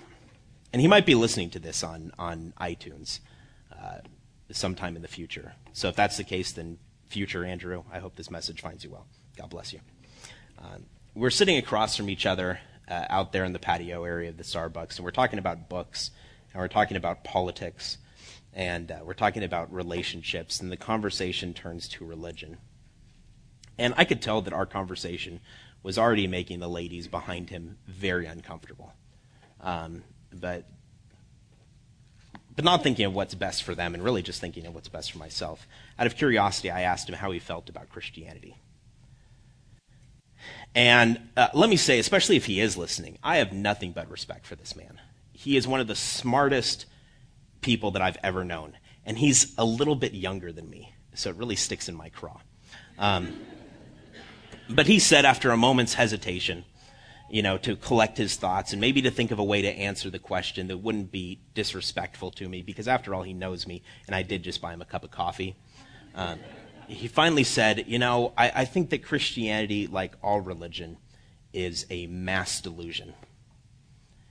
and 0.71 0.81
he 0.81 0.87
might 0.87 1.05
be 1.05 1.15
listening 1.15 1.49
to 1.51 1.59
this 1.59 1.83
on, 1.83 2.11
on 2.17 2.53
iTunes 2.59 3.19
sometime 4.51 4.95
in 4.95 5.01
the 5.01 5.07
future. 5.07 5.53
So 5.73 5.87
if 5.89 5.95
that's 5.95 6.17
the 6.17 6.23
case, 6.23 6.51
then 6.51 6.77
future 7.07 7.45
Andrew, 7.45 7.83
I 7.91 7.99
hope 7.99 8.15
this 8.15 8.31
message 8.31 8.61
finds 8.61 8.83
you 8.83 8.91
well. 8.91 9.07
God 9.37 9.49
bless 9.49 9.73
you. 9.73 9.79
Um, 10.59 10.85
we're 11.13 11.29
sitting 11.29 11.57
across 11.57 11.95
from 11.95 12.09
each 12.09 12.25
other 12.25 12.59
uh, 12.87 13.05
out 13.09 13.31
there 13.31 13.43
in 13.43 13.53
the 13.53 13.59
patio 13.59 14.03
area 14.03 14.29
of 14.29 14.37
the 14.37 14.43
Starbucks, 14.43 14.97
and 14.97 15.05
we're 15.05 15.11
talking 15.11 15.39
about 15.39 15.69
books, 15.69 16.11
and 16.53 16.61
we're 16.61 16.67
talking 16.67 16.97
about 16.97 17.23
politics, 17.23 17.97
and 18.53 18.91
uh, 18.91 18.99
we're 19.03 19.13
talking 19.13 19.43
about 19.43 19.73
relationships, 19.73 20.61
and 20.61 20.71
the 20.71 20.77
conversation 20.77 21.53
turns 21.53 21.87
to 21.89 22.05
religion. 22.05 22.57
And 23.77 23.93
I 23.97 24.05
could 24.05 24.21
tell 24.21 24.41
that 24.41 24.53
our 24.53 24.65
conversation 24.65 25.41
was 25.83 25.97
already 25.97 26.27
making 26.27 26.59
the 26.59 26.69
ladies 26.69 27.07
behind 27.07 27.49
him 27.49 27.77
very 27.87 28.25
uncomfortable. 28.25 28.93
Um, 29.61 30.03
but 30.33 30.65
but 32.55 32.65
not 32.65 32.83
thinking 32.83 33.05
of 33.05 33.13
what's 33.13 33.35
best 33.35 33.63
for 33.63 33.75
them 33.75 33.93
and 33.93 34.03
really 34.03 34.21
just 34.21 34.39
thinking 34.39 34.65
of 34.65 34.73
what's 34.73 34.87
best 34.87 35.11
for 35.11 35.17
myself. 35.17 35.67
Out 35.99 36.07
of 36.07 36.15
curiosity, 36.15 36.71
I 36.71 36.81
asked 36.81 37.09
him 37.09 37.15
how 37.15 37.31
he 37.31 37.39
felt 37.39 37.69
about 37.69 37.89
Christianity. 37.89 38.55
And 40.73 41.19
uh, 41.35 41.47
let 41.53 41.69
me 41.69 41.77
say, 41.77 41.99
especially 41.99 42.35
if 42.35 42.45
he 42.45 42.59
is 42.59 42.77
listening, 42.77 43.17
I 43.23 43.37
have 43.37 43.53
nothing 43.53 43.91
but 43.91 44.09
respect 44.09 44.45
for 44.45 44.55
this 44.55 44.75
man. 44.75 44.99
He 45.33 45.57
is 45.57 45.67
one 45.67 45.79
of 45.79 45.87
the 45.87 45.95
smartest 45.95 46.85
people 47.61 47.91
that 47.91 48.01
I've 48.01 48.17
ever 48.23 48.43
known. 48.43 48.77
And 49.05 49.17
he's 49.17 49.53
a 49.57 49.65
little 49.65 49.95
bit 49.95 50.13
younger 50.13 50.51
than 50.51 50.69
me, 50.69 50.93
so 51.13 51.29
it 51.29 51.35
really 51.35 51.55
sticks 51.55 51.87
in 51.87 51.95
my 51.95 52.09
craw. 52.09 52.39
Um, 52.97 53.39
but 54.69 54.87
he 54.87 54.99
said, 54.99 55.25
after 55.25 55.51
a 55.51 55.57
moment's 55.57 55.93
hesitation, 55.93 56.65
you 57.35 57.41
know, 57.41 57.57
to 57.57 57.75
collect 57.75 58.17
his 58.17 58.37
thoughts 58.37 58.71
and 58.71 58.79
maybe 58.79 59.01
to 59.01 59.11
think 59.11 59.29
of 59.29 59.39
a 59.39 59.43
way 59.43 59.61
to 59.61 59.67
answer 59.67 60.09
the 60.09 60.17
question 60.17 60.67
that 60.67 60.77
wouldn't 60.77 61.11
be 61.11 61.41
disrespectful 61.53 62.31
to 62.31 62.47
me, 62.47 62.61
because 62.61 62.87
after 62.87 63.13
all, 63.13 63.23
he 63.23 63.33
knows 63.33 63.67
me, 63.67 63.83
and 64.07 64.15
I 64.15 64.23
did 64.23 64.41
just 64.41 64.61
buy 64.61 64.71
him 64.73 64.81
a 64.81 64.85
cup 64.85 65.03
of 65.03 65.11
coffee. 65.11 65.57
Um, 66.15 66.39
he 66.87 67.09
finally 67.09 67.43
said, 67.43 67.89
You 67.89 67.99
know, 67.99 68.31
I, 68.37 68.51
I 68.55 68.63
think 68.63 68.89
that 68.91 69.03
Christianity, 69.03 69.85
like 69.85 70.13
all 70.23 70.39
religion, 70.39 70.95
is 71.51 71.85
a 71.89 72.07
mass 72.07 72.61
delusion. 72.61 73.13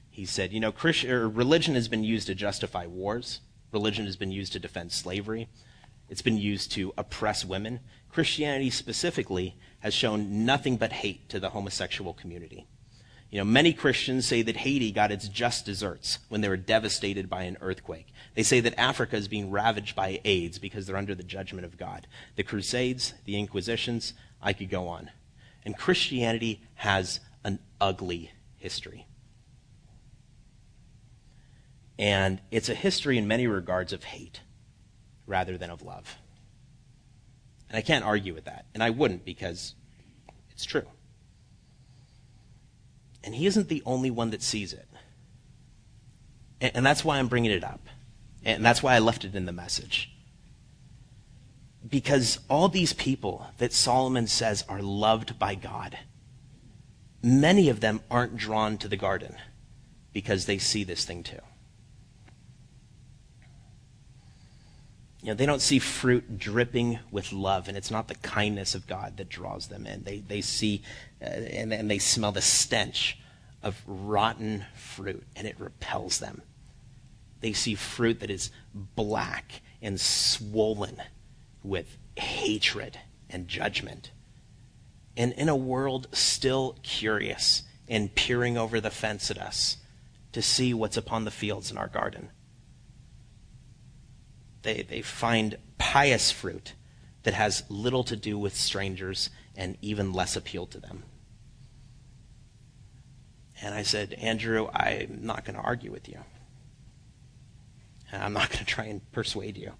He 0.09 0.25
said, 0.25 0.55
You 0.55 0.61
know, 0.61 0.73
Christ- 0.73 1.05
religion 1.05 1.75
has 1.75 1.89
been 1.89 2.05
used 2.05 2.27
to 2.29 2.35
justify 2.35 2.87
wars, 2.87 3.43
religion 3.71 4.07
has 4.07 4.17
been 4.17 4.33
used 4.33 4.55
to 4.55 4.59
defend 4.59 4.93
slavery, 4.93 5.51
it's 6.09 6.23
been 6.23 6.39
used 6.39 6.73
to 6.73 6.95
oppress 6.97 7.45
women. 7.45 7.81
Christianity 8.09 8.71
specifically 8.71 9.59
has 9.81 9.93
shown 9.93 10.47
nothing 10.47 10.79
but 10.79 10.91
hate 10.91 11.29
to 11.29 11.39
the 11.39 11.51
homosexual 11.51 12.15
community. 12.15 12.67
You 13.35 13.41
know, 13.41 13.47
many 13.47 13.73
Christians 13.73 14.27
say 14.27 14.43
that 14.43 14.59
Haiti 14.59 14.93
got 14.93 15.11
its 15.11 15.27
just 15.27 15.67
desserts 15.67 16.21
when 16.29 16.41
they 16.41 16.49
were 16.49 16.57
devastated 16.57 17.29
by 17.29 17.43
an 17.43 17.57
earthquake. 17.61 18.07
They 18.37 18.45
say 18.45 18.61
that 18.61 18.79
Africa 18.79 19.17
is 19.17 19.27
being 19.27 19.51
ravaged 19.51 19.97
by 19.97 20.21
AIDS 20.25 20.61
because 20.61 20.87
they're 20.87 20.97
under 20.97 21.17
the 21.17 21.25
judgment 21.25 21.65
of 21.65 21.77
God. 21.77 22.07
The 22.37 22.45
Crusades, 22.45 23.13
the 23.25 23.37
Inquisitions, 23.37 24.15
I 24.41 24.53
could 24.53 24.71
go 24.71 24.87
on. 24.87 25.11
And 25.65 25.77
Christianity 25.77 26.63
has 26.75 27.19
an 27.43 27.59
ugly 27.81 28.31
history. 28.55 29.09
And 31.99 32.41
it's 32.53 32.69
a 32.69 32.75
history 32.77 33.19
in 33.19 33.27
many 33.27 33.49
regards 33.49 33.93
of 33.93 34.05
hate 34.05 34.43
rather 35.27 35.59
than 35.59 35.71
of 35.71 35.83
love. 35.83 36.19
And 37.69 37.77
I 37.77 37.81
can't 37.81 38.05
argue 38.05 38.33
with 38.33 38.45
that. 38.45 38.67
And 38.75 38.81
I 38.81 38.91
wouldn't 38.91 39.25
because 39.25 39.75
it's 40.53 40.65
true. 40.65 40.87
And 43.25 43.35
he 43.35 43.47
isn't 43.47 43.69
the 43.69 43.83
only 43.87 44.11
one 44.11 44.31
that 44.31 44.43
sees 44.43 44.73
it. 44.73 44.87
And, 46.61 46.77
and 46.77 46.87
that's 46.87 47.05
why 47.05 47.19
I'm 47.19 47.29
bringing 47.29 47.51
it 47.51 47.65
up. 47.65 47.81
And 48.45 48.65
that's 48.65 48.83
why 48.83 48.95
I 48.95 48.99
left 48.99 49.25
it 49.25 49.35
in 49.35 49.47
the 49.47 49.53
message. 49.53 50.11
Because 51.89 52.39
all 52.49 52.69
these 52.69 52.93
people 52.93 53.47
that 53.59 53.73
Solomon 53.73 54.27
says 54.27 54.65
are 54.69 54.83
loved 54.83 55.39
by 55.39 55.55
God, 55.55 55.99
many 57.23 57.69
of 57.69 57.81
them 57.81 58.01
aren't 58.11 58.37
drawn 58.37 58.77
to 58.79 58.89
the 58.89 58.97
garden 58.97 59.37
because 60.13 60.47
they 60.47 60.59
see 60.59 60.85
this 60.85 61.05
thing 61.05 61.23
too. 61.23 61.41
You 65.25 65.31
know, 65.31 65.37
they 65.37 65.47
don't 65.47 65.63
see 65.63 65.79
fruit 65.79 66.37
dripping 66.37 66.99
with 67.11 67.33
love, 67.33 67.67
and 67.67 67.79
it's 67.79 67.91
not 67.91 68.09
the 68.09 68.15
kindness 68.17 68.75
of 68.75 68.87
God 68.87 69.17
that 69.17 69.31
draws 69.31 69.69
them 69.69 69.87
in. 69.87 70.05
They, 70.05 70.19
they 70.19 70.43
see 70.43 70.83
uh, 71.23 71.25
and, 71.25 71.73
and 71.73 71.91
they 71.91 71.97
smell 71.97 72.31
the 72.31 72.43
stench 72.43 73.19
of 73.63 73.83
rotten 73.87 74.67
fruit, 74.75 75.25
and 75.35 75.47
it 75.49 75.59
repels 75.59 76.19
them. 76.19 76.43
They 77.41 77.55
see 77.55 77.75
fruit 77.75 78.21
that 78.21 78.29
is 78.29 78.51
black 78.75 79.63
and 79.81 79.99
swollen 79.99 81.01
with 81.63 81.97
hatred 82.19 82.99
and 83.31 83.49
judgment. 83.49 84.11
And 85.17 85.33
in 85.33 85.49
a 85.49 85.57
world 85.57 86.07
still 86.13 86.77
curious 86.83 87.63
and 87.89 88.15
peering 88.15 88.59
over 88.59 88.79
the 88.79 88.91
fence 88.91 89.31
at 89.31 89.39
us 89.39 89.79
to 90.33 90.43
see 90.43 90.75
what's 90.75 90.99
upon 90.99 91.25
the 91.25 91.31
fields 91.31 91.71
in 91.71 91.79
our 91.79 91.89
garden 91.89 92.29
they, 94.65 94.83
they 94.83 95.01
find 95.01 95.57
pious 95.79 96.33
fruit 96.33 96.75
that 97.23 97.35
has 97.35 97.63
little 97.69 98.05
to 98.05 98.17
do 98.17 98.39
with 98.39 98.55
strangers 98.55 99.31
and 99.57 99.79
even 99.81 100.13
less 100.13 100.37
appeal 100.37 100.67
to 100.67 100.81
them. 100.81 101.05
And 103.63 103.75
I 103.75 103.83
said, 103.83 104.15
Andrew, 104.15 104.69
I'm 104.75 105.21
not 105.23 105.45
going 105.45 105.57
to 105.57 105.63
argue 105.63 105.93
with 105.93 106.09
you. 106.09 106.19
I'm 108.13 108.33
not 108.33 108.49
going 108.51 108.59
to 108.59 108.65
try 108.65 108.87
and 108.87 109.11
persuade 109.13 109.57
you. 109.57 109.73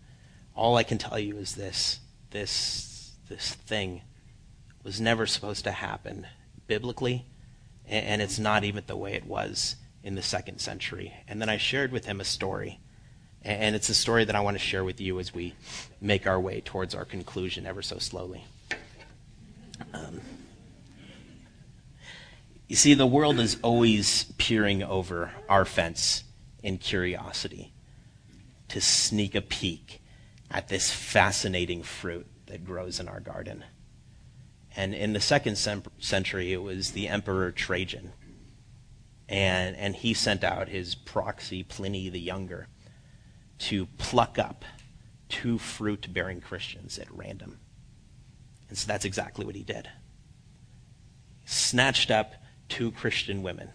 All 0.55 0.77
I 0.77 0.85
can 0.85 0.99
tell 0.99 1.19
you 1.19 1.37
is 1.39 1.57
this 1.57 2.01
this, 2.31 3.13
this 3.29 3.55
thing 3.55 4.03
was 4.83 5.01
never 5.01 5.25
supposed 5.25 5.63
to 5.65 5.71
happen 5.71 6.27
biblically, 6.67 7.27
and 7.87 8.21
it's 8.21 8.41
not 8.41 8.65
even 8.65 8.83
the 8.87 8.97
way 8.97 9.15
it 9.15 9.25
was 9.25 9.77
in 10.03 10.17
the 10.17 10.23
second 10.23 10.61
century. 10.61 11.15
And 11.29 11.41
then 11.41 11.49
I 11.49 11.59
shared 11.59 11.93
with 11.93 12.07
him 12.07 12.21
a 12.21 12.25
story 12.25 12.81
and 13.45 13.77
it's 13.77 13.91
a 13.91 13.95
story 13.95 14.25
that 14.25 14.35
I 14.35 14.41
want 14.41 14.55
to 14.55 14.63
share 14.63 14.85
with 14.85 15.01
you 15.01 15.21
as 15.21 15.35
we 15.35 15.55
make 16.01 16.27
our 16.27 16.41
way 16.41 16.63
towards 16.63 16.95
our 16.95 17.05
conclusion 17.05 17.67
ever 17.67 17.83
so 17.83 17.99
slowly. 17.99 18.45
Um, 19.93 20.21
you 22.69 22.77
see, 22.77 22.95
the 22.95 23.07
world 23.07 23.39
is 23.39 23.59
always 23.63 24.25
peering 24.39 24.83
over 24.83 25.33
our 25.49 25.67
fence 25.67 26.25
in 26.63 26.79
curiosity 26.79 27.73
to 28.69 28.81
sneak 28.81 29.35
a 29.35 29.43
peek 29.43 30.01
at 30.51 30.69
this 30.69 30.91
fascinating 30.91 31.83
fruit 31.83 32.27
that 32.47 32.65
grows 32.65 32.99
in 32.99 33.09
our 33.09 33.21
garden. 33.21 33.65
And 34.75 34.95
in 34.95 35.13
the 35.13 35.21
second 35.21 35.57
century, 35.57 36.53
it 36.53 36.63
was 36.63 36.93
the 36.93 37.09
Emperor 37.09 37.53
Trajan. 37.53 38.13
And, 39.29 39.77
and 39.77 39.95
he 39.95 40.15
sent 40.15 40.43
out 40.43 40.69
his 40.69 40.95
proxy, 40.95 41.63
Pliny 41.63 42.09
the 42.09 42.21
Younger 42.21 42.69
to 43.65 43.87
pluck 43.97 44.39
up 44.39 44.63
two 45.31 45.57
fruit 45.57 46.13
bearing 46.13 46.41
Christians 46.43 46.99
at 46.99 47.11
random. 47.11 47.59
And 48.69 48.77
so 48.77 48.87
that's 48.87 49.07
exactly 49.07 49.47
what 49.47 49.55
he 49.55 49.63
did. 49.63 49.89
Snatched 51.47 52.11
up 52.11 52.35
two 52.69 52.91
Christian 52.91 53.43
women. 53.43 53.71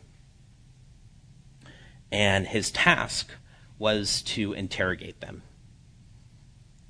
And 2.11 2.45
his 2.45 2.69
task 2.69 3.31
was 3.79 4.21
to 4.23 4.53
interrogate 4.53 5.21
them. 5.21 5.41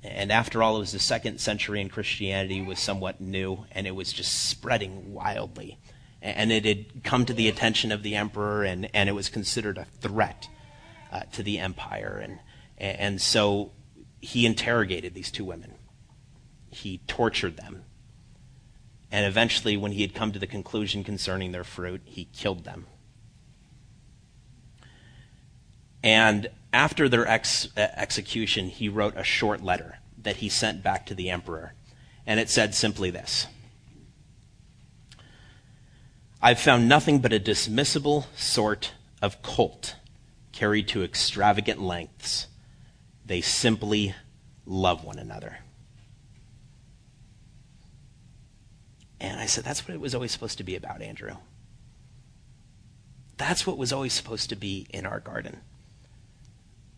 And 0.02 0.30
after 0.30 0.62
all, 0.62 0.76
it 0.76 0.80
was 0.80 0.92
the 0.92 0.98
second 0.98 1.40
century, 1.40 1.80
and 1.80 1.90
Christianity 1.90 2.60
was 2.60 2.80
somewhat 2.80 3.20
new, 3.20 3.64
and 3.72 3.86
it 3.86 3.94
was 3.94 4.12
just 4.12 4.48
spreading 4.48 5.14
wildly. 5.14 5.78
And 6.20 6.52
it 6.52 6.66
had 6.66 7.02
come 7.02 7.24
to 7.24 7.32
the 7.32 7.48
attention 7.48 7.92
of 7.92 8.02
the 8.02 8.14
emperor, 8.14 8.62
and, 8.62 8.90
and 8.92 9.08
it 9.08 9.12
was 9.12 9.30
considered 9.30 9.78
a 9.78 9.84
threat 9.84 10.48
uh, 11.10 11.20
to 11.32 11.42
the 11.42 11.58
empire. 11.58 12.20
And, 12.22 12.40
and 12.80 13.20
so 13.20 13.72
he 14.20 14.46
interrogated 14.46 15.14
these 15.14 15.30
two 15.30 15.44
women. 15.44 15.74
He 16.70 16.98
tortured 17.06 17.56
them. 17.56 17.84
And 19.12 19.26
eventually, 19.26 19.76
when 19.76 19.92
he 19.92 20.02
had 20.02 20.14
come 20.14 20.32
to 20.32 20.38
the 20.38 20.46
conclusion 20.46 21.04
concerning 21.04 21.52
their 21.52 21.64
fruit, 21.64 22.00
he 22.04 22.26
killed 22.32 22.64
them. 22.64 22.86
And 26.02 26.48
after 26.72 27.08
their 27.08 27.26
ex- 27.26 27.68
execution, 27.76 28.68
he 28.68 28.88
wrote 28.88 29.16
a 29.16 29.24
short 29.24 29.62
letter 29.62 29.98
that 30.22 30.36
he 30.36 30.48
sent 30.48 30.82
back 30.82 31.06
to 31.06 31.14
the 31.14 31.28
emperor. 31.28 31.74
And 32.26 32.38
it 32.38 32.48
said 32.48 32.74
simply 32.74 33.10
this 33.10 33.46
I've 36.40 36.60
found 36.60 36.88
nothing 36.88 37.18
but 37.18 37.32
a 37.32 37.40
dismissible 37.40 38.26
sort 38.36 38.94
of 39.20 39.42
cult 39.42 39.96
carried 40.52 40.88
to 40.88 41.02
extravagant 41.02 41.80
lengths 41.80 42.46
they 43.30 43.40
simply 43.40 44.12
love 44.66 45.04
one 45.04 45.20
another. 45.20 45.58
And 49.20 49.38
I 49.38 49.46
said, 49.46 49.62
That's 49.62 49.86
what 49.86 49.94
it 49.94 50.00
was 50.00 50.16
always 50.16 50.32
supposed 50.32 50.58
to 50.58 50.64
be 50.64 50.74
about, 50.74 51.00
Andrew. 51.00 51.36
that's 53.36 53.64
what 53.64 53.78
was 53.78 53.92
always 53.92 54.14
supposed 54.14 54.48
to 54.48 54.56
be 54.56 54.88
in 54.90 55.06
our 55.06 55.20
garden. 55.20 55.60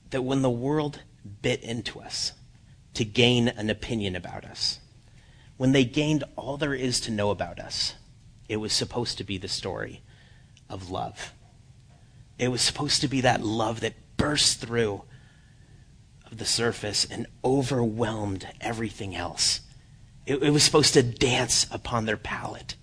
That 0.08 0.22
when 0.22 0.40
the 0.40 0.48
world 0.48 1.00
bit 1.42 1.62
into 1.62 2.00
us 2.00 2.32
to 2.94 3.04
gain 3.04 3.48
an 3.48 3.68
opinion 3.68 4.16
about 4.16 4.46
us, 4.46 4.80
when 5.58 5.72
they 5.72 5.84
gained 5.84 6.24
all 6.34 6.56
there 6.56 6.72
is 6.72 6.98
to 7.00 7.10
know 7.10 7.28
about 7.28 7.60
us, 7.60 7.92
it 8.48 8.56
was 8.56 8.72
supposed 8.72 9.18
to 9.18 9.24
be 9.24 9.36
the 9.36 9.48
story 9.48 10.00
of 10.70 10.90
love. 10.90 11.34
It 12.38 12.48
was 12.48 12.62
supposed 12.62 13.02
to 13.02 13.08
be 13.08 13.20
that 13.20 13.44
love 13.44 13.80
that 13.80 14.16
burst 14.16 14.62
through 14.62 15.02
the 16.38 16.44
surface 16.44 17.04
and 17.04 17.26
overwhelmed 17.44 18.48
everything 18.60 19.14
else. 19.14 19.60
It, 20.26 20.42
it 20.42 20.50
was 20.50 20.62
supposed 20.62 20.94
to 20.94 21.02
dance 21.02 21.66
upon 21.70 22.06
their 22.06 22.16
palate 22.16 22.76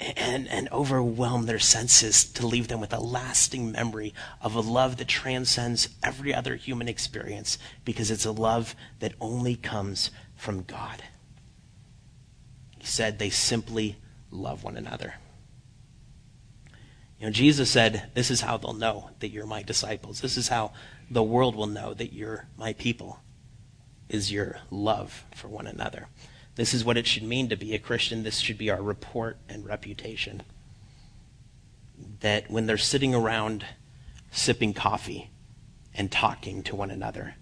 and, 0.00 0.48
and 0.48 0.68
overwhelm 0.72 1.46
their 1.46 1.58
senses 1.58 2.24
to 2.24 2.46
leave 2.46 2.68
them 2.68 2.80
with 2.80 2.92
a 2.92 3.00
lasting 3.00 3.72
memory 3.72 4.12
of 4.40 4.54
a 4.54 4.60
love 4.60 4.96
that 4.96 5.08
transcends 5.08 5.88
every 6.02 6.34
other 6.34 6.56
human 6.56 6.88
experience 6.88 7.58
because 7.84 8.10
it's 8.10 8.24
a 8.24 8.32
love 8.32 8.74
that 9.00 9.14
only 9.20 9.56
comes 9.56 10.10
from 10.36 10.62
God. 10.62 11.02
He 12.78 12.86
said 12.86 13.18
they 13.18 13.30
simply 13.30 13.96
love 14.30 14.64
one 14.64 14.76
another. 14.76 15.14
You 17.18 17.26
know, 17.26 17.32
Jesus 17.32 17.70
said, 17.70 18.10
This 18.14 18.30
is 18.30 18.40
how 18.40 18.56
they'll 18.56 18.74
know 18.74 19.10
that 19.20 19.28
you're 19.28 19.46
my 19.46 19.62
disciples. 19.62 20.20
This 20.20 20.36
is 20.36 20.48
how 20.48 20.72
the 21.10 21.22
world 21.22 21.54
will 21.54 21.66
know 21.66 21.94
that 21.94 22.12
you're 22.12 22.46
my 22.56 22.72
people, 22.72 23.20
is 24.08 24.32
your 24.32 24.58
love 24.70 25.24
for 25.34 25.48
one 25.48 25.66
another. 25.66 26.08
This 26.56 26.72
is 26.72 26.84
what 26.84 26.96
it 26.96 27.06
should 27.06 27.22
mean 27.22 27.48
to 27.48 27.56
be 27.56 27.74
a 27.74 27.78
Christian. 27.78 28.22
This 28.22 28.38
should 28.38 28.58
be 28.58 28.70
our 28.70 28.82
report 28.82 29.38
and 29.48 29.66
reputation. 29.66 30.42
That 32.20 32.50
when 32.50 32.66
they're 32.66 32.78
sitting 32.78 33.14
around 33.14 33.64
sipping 34.30 34.72
coffee 34.72 35.30
and 35.94 36.10
talking 36.10 36.62
to 36.64 36.76
one 36.76 36.90
another, 36.90 37.36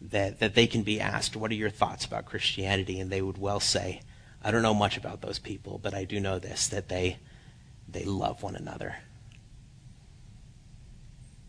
that, 0.00 0.40
that 0.40 0.54
they 0.54 0.66
can 0.66 0.82
be 0.82 1.00
asked, 1.00 1.36
What 1.36 1.50
are 1.50 1.54
your 1.54 1.70
thoughts 1.70 2.04
about 2.04 2.24
Christianity? 2.24 2.98
And 2.98 3.10
they 3.10 3.22
would 3.22 3.38
well 3.38 3.60
say, 3.60 4.00
I 4.42 4.50
don't 4.50 4.62
know 4.62 4.74
much 4.74 4.96
about 4.96 5.20
those 5.20 5.38
people, 5.38 5.78
but 5.80 5.94
I 5.94 6.04
do 6.04 6.18
know 6.18 6.38
this, 6.38 6.66
that 6.68 6.88
they, 6.88 7.18
they 7.88 8.04
love 8.04 8.42
one 8.42 8.56
another. 8.56 8.96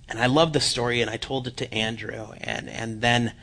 And 0.08 0.20
I 0.20 0.26
love 0.26 0.54
the 0.54 0.60
story, 0.60 1.02
and 1.02 1.10
I 1.10 1.18
told 1.18 1.48
it 1.48 1.58
to 1.58 1.74
Andrew. 1.74 2.34
And, 2.42 2.70
and 2.70 3.02
then 3.02 3.34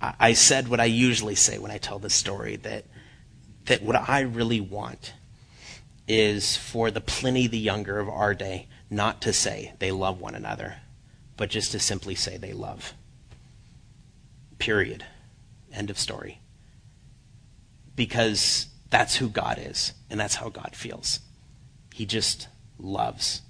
I 0.00 0.32
said 0.32 0.68
what 0.68 0.80
I 0.80 0.86
usually 0.86 1.34
say 1.34 1.58
when 1.58 1.70
I 1.70 1.78
tell 1.78 1.98
this 1.98 2.14
story 2.14 2.56
that, 2.56 2.84
that 3.66 3.82
what 3.82 3.96
I 4.08 4.20
really 4.20 4.60
want 4.60 5.12
is 6.08 6.56
for 6.56 6.90
the 6.90 7.00
Pliny 7.00 7.46
the 7.46 7.58
Younger 7.58 7.98
of 7.98 8.08
our 8.08 8.34
day 8.34 8.66
not 8.88 9.22
to 9.22 9.32
say 9.32 9.74
they 9.78 9.92
love 9.92 10.20
one 10.20 10.34
another, 10.34 10.76
but 11.36 11.50
just 11.50 11.72
to 11.72 11.78
simply 11.78 12.14
say 12.14 12.36
they 12.36 12.52
love. 12.52 12.94
Period. 14.58 15.04
End 15.72 15.90
of 15.90 15.98
story. 15.98 16.40
Because 17.94 18.66
that's 18.88 19.16
who 19.16 19.28
God 19.28 19.58
is, 19.60 19.92
and 20.08 20.18
that's 20.18 20.36
how 20.36 20.48
God 20.48 20.74
feels. 20.74 21.20
He 21.94 22.06
just 22.06 22.48
loves. 22.78 23.42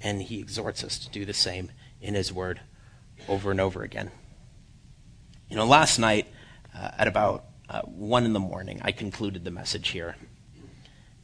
And 0.00 0.22
he 0.22 0.38
exhorts 0.38 0.84
us 0.84 0.98
to 1.00 1.10
do 1.10 1.24
the 1.24 1.34
same 1.34 1.72
in 2.00 2.14
His 2.14 2.32
Word 2.32 2.60
over 3.28 3.50
and 3.50 3.60
over 3.60 3.82
again. 3.82 4.10
You 5.48 5.56
know, 5.56 5.64
last 5.64 5.98
night 5.98 6.26
uh, 6.74 6.90
at 6.98 7.08
about 7.08 7.44
uh, 7.68 7.82
one 7.82 8.24
in 8.24 8.32
the 8.32 8.40
morning, 8.40 8.80
I 8.82 8.92
concluded 8.92 9.44
the 9.44 9.50
message 9.50 9.88
here, 9.88 10.16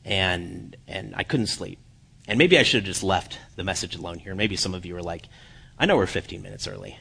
and 0.04 0.76
and 0.88 1.14
I 1.16 1.22
couldn't 1.22 1.46
sleep. 1.46 1.78
And 2.26 2.38
maybe 2.38 2.58
I 2.58 2.62
should 2.62 2.78
have 2.78 2.87
just 2.87 3.02
left 3.02 3.38
the 3.54 3.64
message 3.64 3.94
alone 3.96 4.18
here. 4.18 4.34
Maybe 4.34 4.56
some 4.56 4.72
of 4.74 4.87
you 4.87 4.96
are 4.96 5.02
like, 5.02 5.26
I 5.78 5.84
know 5.84 5.96
we're 5.96 6.06
15 6.06 6.40
minutes 6.40 6.66
early, 6.66 6.98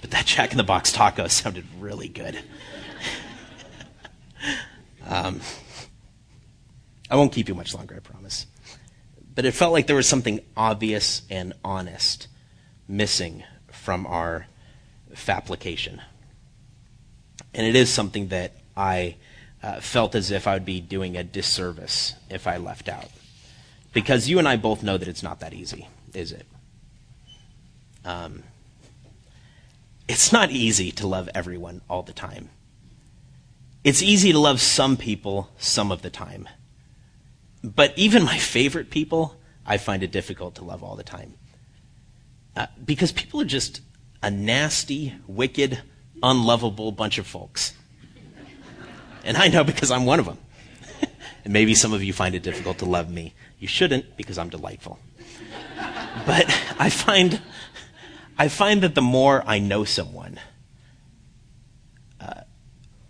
but 0.00 0.12
that 0.12 0.26
Jack 0.26 0.52
in 0.52 0.58
the 0.58 0.64
Box 0.64 0.92
taco 0.92 1.26
sounded 1.26 1.64
really 1.80 2.08
good. 2.08 2.38
um, 5.08 5.40
I 7.10 7.16
won't 7.16 7.32
keep 7.32 7.48
you 7.48 7.54
much 7.54 7.74
longer, 7.74 7.96
I 7.96 7.98
promise 7.98 8.46
but 9.34 9.44
it 9.44 9.52
felt 9.52 9.72
like 9.72 9.86
there 9.86 9.96
was 9.96 10.08
something 10.08 10.40
obvious 10.56 11.22
and 11.30 11.54
honest 11.64 12.28
missing 12.86 13.44
from 13.70 14.06
our 14.06 14.46
application. 15.28 16.00
And 17.54 17.66
it 17.66 17.74
is 17.74 17.90
something 17.90 18.28
that 18.28 18.52
I 18.76 19.16
uh, 19.62 19.80
felt 19.80 20.14
as 20.14 20.30
if 20.30 20.46
I 20.46 20.54
would 20.54 20.64
be 20.64 20.80
doing 20.80 21.16
a 21.16 21.24
disservice 21.24 22.14
if 22.30 22.46
I 22.46 22.56
left 22.56 22.88
out. 22.88 23.08
Because 23.92 24.28
you 24.28 24.38
and 24.38 24.48
I 24.48 24.56
both 24.56 24.82
know 24.82 24.96
that 24.96 25.08
it's 25.08 25.22
not 25.22 25.40
that 25.40 25.52
easy, 25.52 25.88
is 26.14 26.32
it? 26.32 26.46
Um, 28.04 28.42
it's 30.08 30.32
not 30.32 30.50
easy 30.50 30.90
to 30.92 31.06
love 31.06 31.28
everyone 31.34 31.82
all 31.88 32.02
the 32.02 32.12
time. 32.12 32.48
It's 33.84 34.02
easy 34.02 34.32
to 34.32 34.38
love 34.38 34.60
some 34.60 34.96
people 34.96 35.50
some 35.58 35.92
of 35.92 36.02
the 36.02 36.10
time. 36.10 36.48
But 37.62 37.96
even 37.96 38.24
my 38.24 38.38
favorite 38.38 38.90
people, 38.90 39.36
I 39.64 39.78
find 39.78 40.02
it 40.02 40.10
difficult 40.10 40.56
to 40.56 40.64
love 40.64 40.82
all 40.82 40.96
the 40.96 41.04
time. 41.04 41.34
Uh, 42.56 42.66
because 42.84 43.12
people 43.12 43.40
are 43.40 43.46
just 43.46 43.80
a 44.22 44.30
nasty, 44.30 45.14
wicked, 45.26 45.80
unlovable 46.22 46.92
bunch 46.92 47.18
of 47.18 47.26
folks. 47.26 47.74
And 49.24 49.36
I 49.36 49.48
know 49.48 49.64
because 49.64 49.90
I'm 49.90 50.04
one 50.04 50.18
of 50.18 50.26
them. 50.26 50.38
and 51.44 51.52
maybe 51.52 51.74
some 51.74 51.92
of 51.92 52.02
you 52.02 52.12
find 52.12 52.34
it 52.34 52.42
difficult 52.42 52.78
to 52.78 52.84
love 52.84 53.10
me. 53.10 53.34
You 53.58 53.68
shouldn't 53.68 54.16
because 54.16 54.38
I'm 54.38 54.48
delightful. 54.48 54.98
but 56.26 56.46
I 56.78 56.90
find, 56.90 57.40
I 58.36 58.48
find 58.48 58.82
that 58.82 58.94
the 58.94 59.02
more 59.02 59.44
I 59.46 59.60
know 59.60 59.84
someone, 59.84 60.40
uh, 62.20 62.42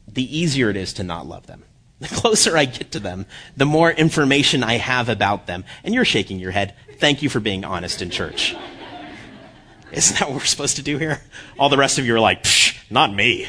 the 0.07 0.38
easier 0.38 0.69
it 0.69 0.77
is 0.77 0.93
to 0.95 1.03
not 1.03 1.27
love 1.27 1.47
them. 1.47 1.65
The 2.03 2.09
closer 2.09 2.57
I 2.57 2.65
get 2.65 2.91
to 2.93 3.01
them, 3.01 3.27
the 3.57 3.65
more 3.65 3.88
information 3.88 4.65
I 4.65 4.79
have 4.79 5.09
about 5.09 5.47
them. 5.47 5.65
And 5.85 5.95
you're 5.95 6.05
shaking 6.05 6.41
your 6.41 6.51
head. 6.51 6.75
Thank 6.99 7.23
you 7.23 7.29
for 7.29 7.38
being 7.38 7.65
honest 7.65 8.03
in 8.03 8.11
church. 8.11 8.57
Isn't 9.93 10.19
that 10.19 10.29
what 10.29 10.41
we're 10.41 10.45
supposed 10.45 10.75
to 10.77 10.83
do 10.83 10.99
here? 10.99 11.21
All 11.61 11.69
the 11.69 11.77
rest 11.77 12.01
of 12.01 12.07
you 12.07 12.17
are 12.17 12.21
like, 12.21 12.45
not 12.91 13.15
me. 13.15 13.47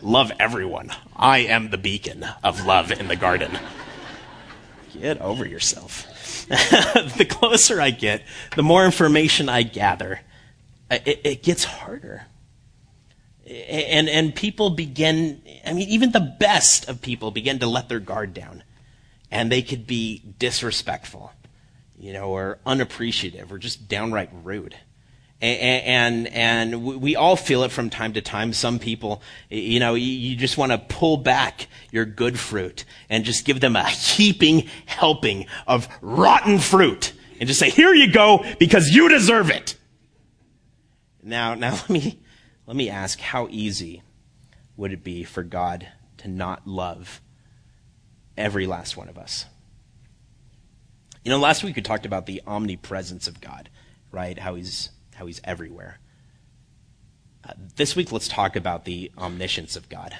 Love 0.00 0.32
everyone. 0.40 0.92
I 1.14 1.40
am 1.40 1.68
the 1.68 1.76
beacon 1.76 2.24
of 2.42 2.64
love 2.64 2.90
in 2.90 3.08
the 3.08 3.16
garden. 3.16 3.58
Get 4.98 5.20
over 5.20 5.46
yourself. 5.46 6.06
the 6.48 7.26
closer 7.28 7.82
I 7.82 7.90
get, 7.90 8.22
the 8.56 8.62
more 8.62 8.86
information 8.86 9.50
I 9.50 9.62
gather, 9.62 10.22
it, 10.90 11.20
it 11.22 11.42
gets 11.42 11.64
harder 11.64 12.22
and 13.46 14.08
and 14.08 14.34
people 14.34 14.70
begin 14.70 15.42
i 15.66 15.72
mean 15.72 15.88
even 15.88 16.12
the 16.12 16.20
best 16.20 16.88
of 16.88 17.02
people 17.02 17.30
begin 17.30 17.58
to 17.58 17.66
let 17.66 17.88
their 17.88 18.00
guard 18.00 18.34
down. 18.34 18.62
And 19.30 19.50
they 19.50 19.62
could 19.62 19.86
be 19.86 20.22
disrespectful 20.38 21.32
you 21.98 22.12
know 22.12 22.30
or 22.30 22.58
unappreciative 22.66 23.52
or 23.52 23.58
just 23.58 23.88
downright 23.88 24.30
rude. 24.42 24.76
And, 25.40 26.26
and 26.26 26.28
and 26.28 26.84
we 26.84 27.16
all 27.16 27.34
feel 27.34 27.64
it 27.64 27.72
from 27.72 27.90
time 27.90 28.12
to 28.12 28.20
time. 28.20 28.52
Some 28.52 28.78
people 28.78 29.22
you 29.48 29.80
know 29.80 29.94
you 29.94 30.36
just 30.36 30.58
want 30.58 30.72
to 30.72 30.78
pull 30.78 31.16
back 31.16 31.66
your 31.90 32.04
good 32.04 32.38
fruit 32.38 32.84
and 33.08 33.24
just 33.24 33.44
give 33.44 33.60
them 33.60 33.74
a 33.74 33.84
heaping 33.88 34.68
helping 34.86 35.46
of 35.66 35.88
rotten 36.00 36.58
fruit 36.58 37.12
and 37.40 37.48
just 37.48 37.58
say 37.58 37.70
here 37.70 37.94
you 37.94 38.12
go 38.12 38.44
because 38.58 38.88
you 38.88 39.08
deserve 39.08 39.50
it. 39.50 39.76
Now 41.22 41.54
now 41.54 41.72
let 41.88 41.90
me 41.90 42.21
let 42.72 42.76
me 42.78 42.88
ask 42.88 43.20
how 43.20 43.48
easy 43.50 44.00
would 44.78 44.94
it 44.94 45.04
be 45.04 45.24
for 45.24 45.42
God 45.42 45.88
to 46.16 46.26
not 46.26 46.66
love 46.66 47.20
every 48.34 48.66
last 48.66 48.96
one 48.96 49.10
of 49.10 49.18
us? 49.18 49.44
You 51.22 51.30
know, 51.30 51.38
last 51.38 51.62
week 51.62 51.76
we 51.76 51.82
talked 51.82 52.06
about 52.06 52.24
the 52.24 52.40
omnipresence 52.46 53.28
of 53.28 53.42
God, 53.42 53.68
right? 54.10 54.38
How 54.38 54.54
he's 54.54 54.88
how 55.16 55.26
he's 55.26 55.38
everywhere. 55.44 55.98
Uh, 57.46 57.52
this 57.76 57.94
week 57.94 58.10
let's 58.10 58.26
talk 58.26 58.56
about 58.56 58.86
the 58.86 59.12
omniscience 59.18 59.76
of 59.76 59.90
God. 59.90 60.16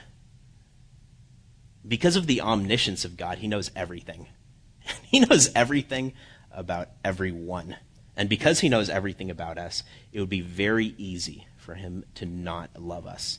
Because 1.89 2.17
of 2.17 2.27
the 2.27 2.43
omniscience 2.43 3.07
of 3.07 3.17
God, 3.17 3.39
he 3.39 3.49
knows 3.49 3.71
everything. 3.75 4.27
he 5.05 5.21
knows 5.21 5.51
everything 5.55 6.13
about 6.51 6.91
everyone. 7.03 7.79
And 8.15 8.29
because 8.29 8.61
he 8.61 8.69
knows 8.69 8.91
everything 8.91 9.31
about 9.31 9.57
us, 9.57 9.85
it 10.13 10.21
would 10.21 10.29
be 10.29 10.43
very 10.43 10.95
easy 10.99 11.47
for 11.63 11.75
him 11.75 12.05
to 12.17 12.27
not 12.27 12.71
love 12.79 13.07
us. 13.07 13.39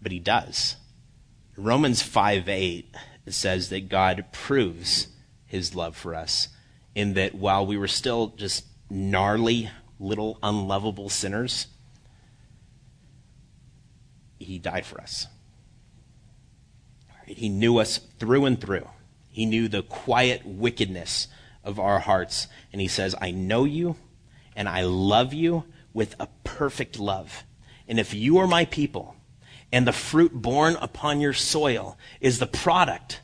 But 0.00 0.12
he 0.12 0.18
does. 0.18 0.76
Romans 1.56 2.02
5 2.02 2.48
8 2.48 2.94
says 3.28 3.68
that 3.68 3.88
God 3.88 4.24
proves 4.32 5.08
his 5.44 5.74
love 5.74 5.96
for 5.96 6.14
us 6.14 6.48
in 6.94 7.14
that 7.14 7.34
while 7.34 7.64
we 7.64 7.76
were 7.76 7.88
still 7.88 8.28
just 8.28 8.64
gnarly, 8.90 9.70
little, 10.00 10.38
unlovable 10.42 11.08
sinners, 11.08 11.66
he 14.38 14.58
died 14.58 14.84
for 14.84 15.00
us. 15.00 15.26
He 17.26 17.48
knew 17.48 17.78
us 17.78 17.98
through 18.18 18.46
and 18.46 18.60
through. 18.60 18.88
He 19.30 19.46
knew 19.46 19.68
the 19.68 19.82
quiet 19.82 20.44
wickedness 20.44 21.28
of 21.62 21.78
our 21.78 22.00
hearts. 22.00 22.48
And 22.72 22.80
he 22.80 22.88
says, 22.88 23.14
I 23.20 23.30
know 23.30 23.64
you 23.64 23.96
and 24.56 24.68
I 24.68 24.82
love 24.82 25.32
you 25.32 25.64
with 25.94 26.14
a 26.18 26.28
perfect 26.44 26.98
love. 26.98 27.44
And 27.88 27.98
if 28.00 28.14
you 28.14 28.38
are 28.38 28.46
my 28.46 28.64
people 28.64 29.16
and 29.72 29.86
the 29.86 29.92
fruit 29.92 30.32
born 30.32 30.76
upon 30.80 31.20
your 31.20 31.32
soil 31.32 31.98
is 32.20 32.38
the 32.38 32.46
product 32.46 33.20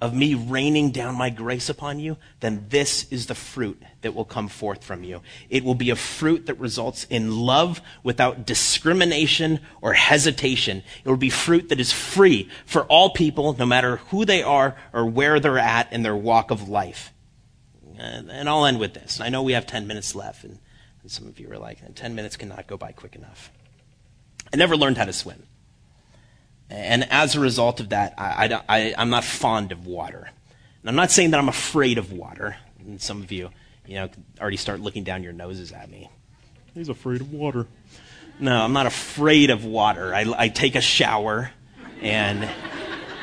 of 0.00 0.14
me 0.14 0.34
raining 0.34 0.90
down 0.90 1.14
my 1.14 1.28
grace 1.28 1.68
upon 1.68 1.98
you, 1.98 2.16
then 2.40 2.64
this 2.70 3.06
is 3.10 3.26
the 3.26 3.34
fruit 3.34 3.82
that 4.00 4.14
will 4.14 4.24
come 4.24 4.48
forth 4.48 4.82
from 4.82 5.04
you. 5.04 5.20
It 5.50 5.62
will 5.62 5.74
be 5.74 5.90
a 5.90 5.96
fruit 5.96 6.46
that 6.46 6.58
results 6.58 7.04
in 7.10 7.36
love 7.36 7.82
without 8.02 8.46
discrimination 8.46 9.60
or 9.82 9.92
hesitation. 9.92 10.82
It 11.04 11.08
will 11.08 11.18
be 11.18 11.28
fruit 11.28 11.68
that 11.68 11.80
is 11.80 11.92
free 11.92 12.48
for 12.64 12.84
all 12.84 13.10
people, 13.10 13.54
no 13.58 13.66
matter 13.66 13.96
who 14.08 14.24
they 14.24 14.42
are 14.42 14.74
or 14.94 15.04
where 15.04 15.38
they're 15.38 15.58
at 15.58 15.92
in 15.92 16.02
their 16.02 16.16
walk 16.16 16.50
of 16.50 16.68
life. 16.68 17.12
And 17.98 18.48
I'll 18.48 18.64
end 18.64 18.80
with 18.80 18.94
this. 18.94 19.20
I 19.20 19.28
know 19.28 19.42
we 19.42 19.52
have 19.52 19.66
10 19.66 19.86
minutes 19.86 20.14
left, 20.14 20.44
and 20.44 20.58
some 21.06 21.26
of 21.26 21.40
you 21.40 21.50
are 21.50 21.58
like, 21.58 21.78
10 21.94 22.14
minutes 22.14 22.36
cannot 22.36 22.66
go 22.66 22.76
by 22.76 22.92
quick 22.92 23.16
enough. 23.16 23.50
I 24.52 24.56
never 24.56 24.76
learned 24.76 24.98
how 24.98 25.04
to 25.04 25.12
swim. 25.12 25.42
And 26.68 27.04
as 27.10 27.34
a 27.34 27.40
result 27.40 27.80
of 27.80 27.88
that, 27.88 28.14
I, 28.16 28.60
I, 28.68 28.94
I'm 28.96 29.10
not 29.10 29.24
fond 29.24 29.72
of 29.72 29.86
water. 29.86 30.30
And 30.80 30.88
I'm 30.88 30.94
not 30.94 31.10
saying 31.10 31.30
that 31.32 31.40
I'm 31.40 31.48
afraid 31.48 31.98
of 31.98 32.12
water. 32.12 32.56
And 32.78 33.00
some 33.00 33.22
of 33.22 33.32
you, 33.32 33.50
you 33.86 33.94
know, 33.94 34.08
already 34.40 34.56
start 34.56 34.80
looking 34.80 35.04
down 35.04 35.22
your 35.22 35.32
noses 35.32 35.72
at 35.72 35.90
me. 35.90 36.08
He's 36.74 36.88
afraid 36.88 37.20
of 37.20 37.32
water. 37.32 37.66
No, 38.38 38.62
I'm 38.62 38.72
not 38.72 38.86
afraid 38.86 39.50
of 39.50 39.64
water. 39.64 40.14
I, 40.14 40.32
I 40.36 40.48
take 40.48 40.76
a 40.76 40.80
shower 40.80 41.50
and, 42.00 42.48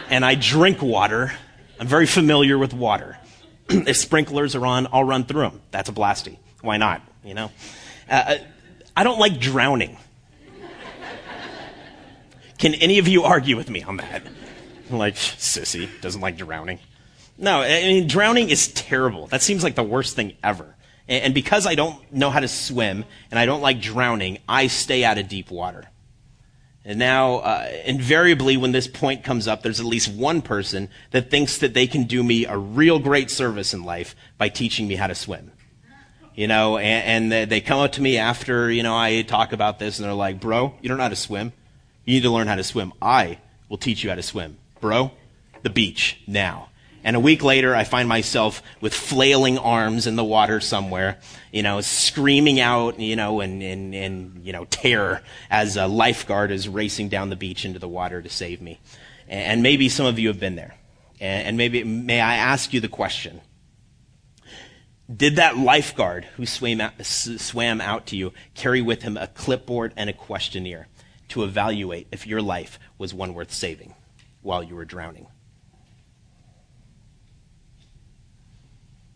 and 0.10 0.26
I 0.26 0.36
drink 0.36 0.82
water. 0.82 1.32
I'm 1.80 1.88
very 1.88 2.06
familiar 2.06 2.58
with 2.58 2.74
water. 2.74 3.18
if 3.70 3.98
sprinklers 3.98 4.56
are 4.56 4.66
on, 4.66 4.88
I'll 4.92 5.04
run 5.04 5.24
through 5.24 5.42
them. 5.42 5.62
That's 5.72 5.90
a 5.90 5.94
blasty. 5.94 6.38
Why 6.62 6.78
not? 6.78 7.02
You 7.24 7.34
know? 7.34 7.52
Uh, 8.10 8.36
I 8.96 9.04
don't 9.04 9.20
like 9.20 9.40
drowning. 9.40 9.98
Can 12.58 12.74
any 12.76 12.98
of 12.98 13.08
you 13.08 13.24
argue 13.24 13.56
with 13.56 13.70
me 13.70 13.84
on 13.84 13.98
that? 13.98 14.24
Like, 14.90 15.16
sissy, 15.16 15.90
doesn't 16.02 16.22
like 16.22 16.38
drowning. 16.38 16.80
No, 17.38 17.62
I 17.62 17.84
mean, 17.84 18.08
drowning 18.08 18.50
is 18.50 18.70
terrible. 18.70 19.28
That 19.28 19.42
seems 19.42 19.64
like 19.64 19.76
the 19.76 19.84
worst 19.84 20.16
thing 20.16 20.34
ever. 20.44 20.76
And 21.08 21.34
because 21.34 21.66
I 21.66 21.76
don't 21.76 22.12
know 22.12 22.30
how 22.30 22.40
to 22.40 22.48
swim 22.48 23.06
and 23.30 23.40
I 23.40 23.46
don't 23.46 23.62
like 23.62 23.80
drowning, 23.80 24.40
I 24.50 24.68
stay 24.68 25.04
out 25.04 25.18
of 25.18 25.28
deep 25.28 25.52
water. 25.52 25.86
And 26.84 27.00
now, 27.00 27.36
uh, 27.38 27.70
invariably, 27.86 28.58
when 28.58 28.72
this 28.72 28.88
point 28.88 29.24
comes 29.24 29.48
up, 29.48 29.62
there's 29.62 29.80
at 29.80 29.86
least 29.86 30.12
one 30.12 30.42
person 30.42 30.90
that 31.12 31.30
thinks 31.30 31.58
that 31.60 31.74
they 31.74 31.86
can 31.86 32.06
do 32.06 32.24
me 32.24 32.46
a 32.46 32.58
real 32.58 32.98
great 32.98 33.30
service 33.30 33.74
in 33.74 33.84
life 33.84 34.16
by 34.38 34.50
teaching 34.50 34.88
me 34.88 34.96
how 34.96 35.08
to 35.08 35.16
swim. 35.16 35.52
You 36.38 36.48
know, 36.48 36.78
and, 36.78 37.32
and 37.32 37.52
they 37.52 37.62
come 37.62 37.80
up 37.80 37.94
to 37.94 38.02
me 38.02 38.20
after, 38.20 38.72
you 38.72 38.84
know, 38.84 38.96
I 38.96 39.24
talk 39.24 39.54
about 39.54 39.80
this 39.80 39.98
and 39.98 40.06
they're 40.06 40.14
like, 40.14 40.40
bro, 40.40 40.76
you 40.82 40.88
don't 40.88 40.98
know 40.98 41.04
how 41.04 41.10
to 41.10 41.16
swim. 41.16 41.52
You 42.06 42.14
need 42.14 42.24
to 42.24 42.30
learn 42.30 42.46
how 42.46 42.54
to 42.54 42.64
swim. 42.64 42.94
I 43.02 43.40
will 43.70 43.80
teach 43.80 44.04
you 44.04 44.12
how 44.12 44.16
to 44.16 44.22
swim. 44.22 44.58
Bro, 44.80 45.12
the 45.64 45.72
beach 45.72 46.22
now. 46.28 46.70
And 47.04 47.16
a 47.16 47.20
week 47.20 47.44
later, 47.44 47.76
I 47.76 47.86
find 47.86 48.08
myself 48.08 48.62
with 48.82 48.94
flailing 48.94 49.58
arms 49.58 50.06
in 50.06 50.16
the 50.16 50.24
water 50.24 50.60
somewhere, 50.60 51.18
you 51.52 51.64
know, 51.64 51.82
screaming 51.82 52.60
out, 52.60 53.00
you 53.00 53.16
know, 53.16 53.42
in, 53.42 53.64
in, 53.64 53.96
in 53.96 54.42
you 54.44 54.54
know, 54.54 54.66
terror 54.66 55.24
as 55.50 55.76
a 55.76 55.88
lifeguard 55.88 56.52
is 56.52 56.70
racing 56.70 57.10
down 57.10 57.32
the 57.32 57.36
beach 57.36 57.66
into 57.66 57.80
the 57.80 57.88
water 57.88 58.22
to 58.22 58.30
save 58.30 58.62
me. 58.62 58.80
And 59.28 59.64
maybe 59.64 59.90
some 59.90 60.06
of 60.06 60.20
you 60.20 60.28
have 60.28 60.40
been 60.40 60.56
there. 60.56 60.76
And 61.20 61.58
maybe, 61.58 61.84
may 61.84 62.22
I 62.22 62.36
ask 62.36 62.74
you 62.74 62.80
the 62.80 62.88
question? 62.88 63.42
Did 65.14 65.38
that 65.38 65.58
lifeguard 65.58 66.26
who 66.36 66.46
swam 66.46 66.82
out, 66.82 66.94
swam 67.06 67.80
out 67.80 68.08
to 68.08 68.18
you 68.18 68.34
carry 68.56 68.82
with 68.82 69.04
him 69.04 69.16
a 69.16 69.28
clipboard 69.28 69.94
and 69.96 70.10
a 70.10 70.14
questionnaire? 70.14 70.88
to 71.30 71.44
evaluate 71.44 72.08
if 72.12 72.26
your 72.26 72.42
life 72.42 72.80
was 72.98 73.14
one 73.14 73.34
worth 73.34 73.52
saving 73.52 73.94
while 74.42 74.64
you 74.64 74.76
were 74.76 74.86
drowning. 74.86 75.28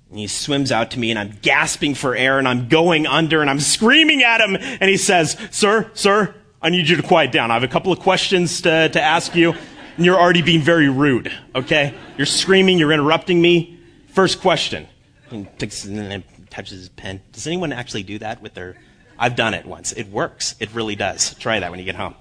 And 0.10 0.19
he 0.19 0.27
swims 0.27 0.71
out 0.71 0.91
to 0.91 0.99
me 0.99 1.10
and 1.10 1.17
I'm 1.17 1.38
gasping 1.41 1.95
for 1.95 2.15
air 2.15 2.38
and 2.38 2.47
I'm 2.47 2.67
going 2.67 3.08
under 3.08 3.39
and 3.41 3.49
I'm 3.49 3.62
screaming 3.62 4.23
at 4.23 4.41
him. 4.41 4.58
And 4.58 4.89
he 4.89 4.97
says, 4.97 5.38
Sir, 5.51 5.89
sir, 5.93 6.36
I 6.62 6.69
need 6.69 6.89
you 6.89 6.97
to 6.97 7.04
quiet 7.04 7.32
down. 7.32 7.49
I 7.49 7.54
have 7.54 7.63
a 7.63 7.69
couple 7.69 7.93
of 7.93 7.99
questions 7.99 8.62
to, 8.62 8.89
to 8.89 9.01
ask 9.01 9.36
you. 9.36 9.54
And 9.95 10.06
you're 10.06 10.19
already 10.19 10.41
being 10.41 10.62
very 10.62 10.89
rude, 10.89 11.32
okay? 11.56 11.93
You're 12.17 12.25
screaming, 12.25 12.77
you're 12.77 12.91
interrupting 12.91 13.41
me. 13.41 13.80
First 14.08 14.41
question. 14.41 14.88
He 15.32 15.46
takes, 15.58 15.86
and 15.86 16.24
touches 16.50 16.80
his 16.80 16.89
pen. 16.89 17.22
Does 17.32 17.48
anyone 17.48 17.72
actually 17.72 18.04
do 18.04 18.20
that 18.20 18.41
with 18.41 18.54
their 18.54 18.76
I've 19.22 19.36
done 19.36 19.54
it 19.54 19.67
once. 19.67 19.91
It 19.91 20.08
works. 20.08 20.56
It 20.60 20.74
really 20.74 20.96
does. 20.96 21.36
Try 21.36 21.60
that 21.60 21.70
when 21.70 21.80
you 21.80 21.86
get 21.86 21.96
home. 21.96 22.15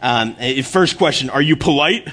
Um, 0.00 0.36
first 0.62 0.96
question, 0.96 1.30
are 1.30 1.42
you 1.42 1.56
polite? 1.56 2.08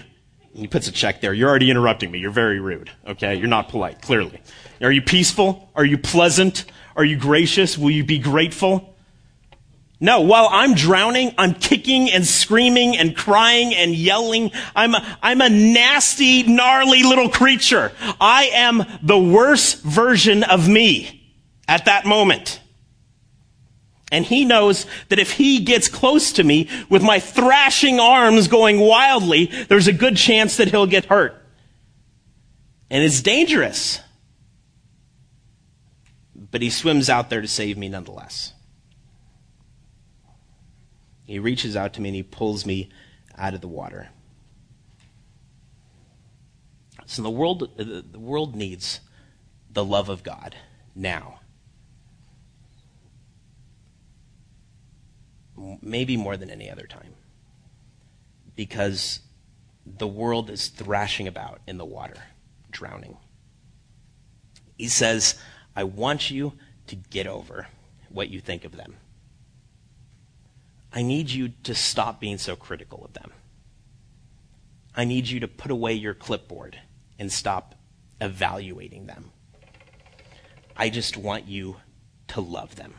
He 0.56 0.68
puts 0.68 0.88
a 0.88 0.92
check 0.92 1.22
there. 1.22 1.32
You're 1.32 1.48
already 1.48 1.70
interrupting 1.70 2.10
me. 2.10 2.18
You're 2.18 2.32
very 2.32 2.60
rude. 2.60 2.90
Okay? 3.06 3.36
You're 3.36 3.48
not 3.48 3.70
polite, 3.70 4.02
clearly. 4.02 4.42
Are 4.82 4.92
you 4.92 5.04
peaceful? 5.04 5.70
Are 5.76 5.86
you 5.86 6.00
pleasant? 6.00 6.66
Are 6.96 7.06
you 7.06 7.18
gracious? 7.18 7.78
Will 7.78 7.92
you 7.92 8.04
be 8.04 8.18
grateful? 8.18 8.95
No, 10.06 10.22
while 10.22 10.48
I'm 10.52 10.76
drowning, 10.76 11.34
I'm 11.36 11.56
kicking 11.56 12.12
and 12.12 12.28
screaming 12.28 12.96
and 12.96 13.18
crying 13.18 13.74
and 13.74 13.96
yelling. 13.96 14.52
I'm 14.76 14.94
a, 14.94 15.18
I'm 15.24 15.42
a 15.42 15.50
nasty, 15.50 16.44
gnarly 16.44 17.02
little 17.02 17.28
creature. 17.28 17.92
I 18.22 18.52
am 18.54 18.84
the 19.02 19.18
worst 19.18 19.82
version 19.82 20.44
of 20.44 20.70
me 20.70 21.34
at 21.68 21.86
that 21.86 22.06
moment. 22.06 22.62
And 24.12 24.24
he 24.24 24.46
knows 24.46 24.86
that 25.10 25.18
if 25.18 25.32
he 25.32 25.62
gets 25.62 25.88
close 25.88 26.34
to 26.34 26.44
me 26.44 26.70
with 26.88 27.02
my 27.02 27.20
thrashing 27.20 28.00
arms 28.00 28.48
going 28.48 28.80
wildly, 28.80 29.48
there's 29.70 29.88
a 29.88 29.92
good 29.92 30.18
chance 30.18 30.58
that 30.58 30.68
he'll 30.68 30.86
get 30.86 31.06
hurt. 31.06 31.34
And 32.92 33.04
it's 33.04 33.22
dangerous. 33.22 34.02
But 36.36 36.62
he 36.62 36.70
swims 36.70 37.10
out 37.10 37.32
there 37.32 37.42
to 37.42 37.48
save 37.48 37.76
me 37.76 37.90
nonetheless. 37.90 38.54
He 41.26 41.40
reaches 41.40 41.76
out 41.76 41.94
to 41.94 42.02
me 42.02 42.10
and 42.10 42.16
he 42.16 42.24
pulls 42.24 42.66
me 42.66 42.90
out 43.38 43.54
of 43.54 43.62
the 43.62 43.68
water. 43.68 44.10
So 47.06 47.22
the 47.22 47.30
world, 47.30 47.70
the 47.78 48.20
world 48.20 48.56
needs 48.56 49.00
the 49.72 49.86
love 49.86 50.10
of 50.10 50.24
God 50.24 50.56
now. 50.96 51.40
maybe 55.82 56.18
more 56.18 56.38
than 56.38 56.50
any 56.50 56.70
other 56.70 56.86
time. 56.86 57.14
Because 58.56 59.22
the 59.86 60.08
world 60.08 60.50
is 60.50 60.68
thrashing 60.68 61.28
about 61.28 61.62
in 61.68 61.78
the 61.78 61.86
water, 61.86 62.18
drowning. 62.72 63.18
He 64.78 64.88
says, 64.88 65.36
I 65.76 65.84
want 65.84 66.32
you 66.32 66.54
to 66.88 66.96
get 66.96 67.28
over 67.28 67.68
what 68.10 68.30
you 68.30 68.40
think 68.40 68.66
of 68.66 68.76
them. 68.76 68.96
I 70.96 71.02
need 71.02 71.30
you 71.30 71.50
to 71.64 71.76
stop 71.76 72.22
being 72.22 72.38
so 72.38 72.56
critical 72.56 73.04
of 73.04 73.14
them. 73.14 73.32
I 74.96 75.04
need 75.04 75.28
you 75.28 75.42
to 75.42 75.48
put 75.48 75.70
away 75.70 75.94
your 75.94 76.14
clipboard 76.14 76.80
and 77.20 77.30
stop 77.30 77.76
evaluating 78.22 79.06
them. 79.06 79.32
I 80.78 80.90
just 80.90 81.18
want 81.18 81.48
you 81.48 81.76
to 82.30 82.40
love 82.40 82.78
them. 82.78 82.94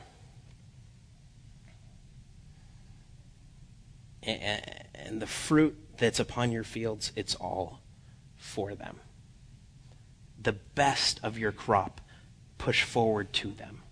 and 4.22 5.22
the 5.22 5.26
fruit 5.26 5.78
that's 5.98 6.18
upon 6.18 6.50
your 6.50 6.64
fields, 6.64 7.12
it's 7.14 7.36
all 7.36 7.80
for 8.36 8.74
them. 8.74 8.98
The 10.42 10.52
best 10.52 11.20
of 11.22 11.38
your 11.38 11.52
crop, 11.52 12.00
push 12.58 12.82
forward 12.82 13.32
to 13.34 13.52
them. 13.52 13.82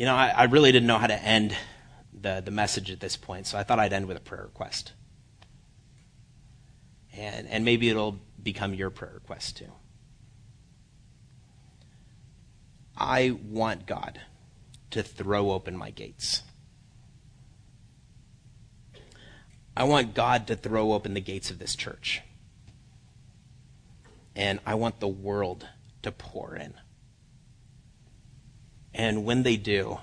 You 0.00 0.06
know, 0.06 0.14
I, 0.16 0.28
I 0.28 0.44
really 0.44 0.72
didn't 0.72 0.86
know 0.86 0.96
how 0.96 1.08
to 1.08 1.22
end 1.22 1.54
the, 2.18 2.40
the 2.42 2.50
message 2.50 2.90
at 2.90 3.00
this 3.00 3.18
point, 3.18 3.46
so 3.46 3.58
I 3.58 3.64
thought 3.64 3.78
I'd 3.78 3.92
end 3.92 4.08
with 4.08 4.16
a 4.16 4.20
prayer 4.20 4.44
request. 4.44 4.94
And, 7.14 7.46
and 7.46 7.66
maybe 7.66 7.90
it'll 7.90 8.18
become 8.42 8.72
your 8.72 8.88
prayer 8.88 9.12
request 9.12 9.58
too. 9.58 9.70
I 12.96 13.38
want 13.44 13.84
God 13.84 14.22
to 14.92 15.02
throw 15.02 15.50
open 15.50 15.76
my 15.76 15.90
gates. 15.90 16.44
I 19.76 19.84
want 19.84 20.14
God 20.14 20.46
to 20.46 20.56
throw 20.56 20.94
open 20.94 21.12
the 21.12 21.20
gates 21.20 21.50
of 21.50 21.58
this 21.58 21.76
church. 21.76 22.22
And 24.34 24.60
I 24.64 24.76
want 24.76 24.98
the 24.98 25.08
world 25.08 25.66
to 26.00 26.10
pour 26.10 26.56
in. 26.56 26.72
And 29.00 29.24
when 29.24 29.44
they 29.44 29.56
do, 29.56 30.00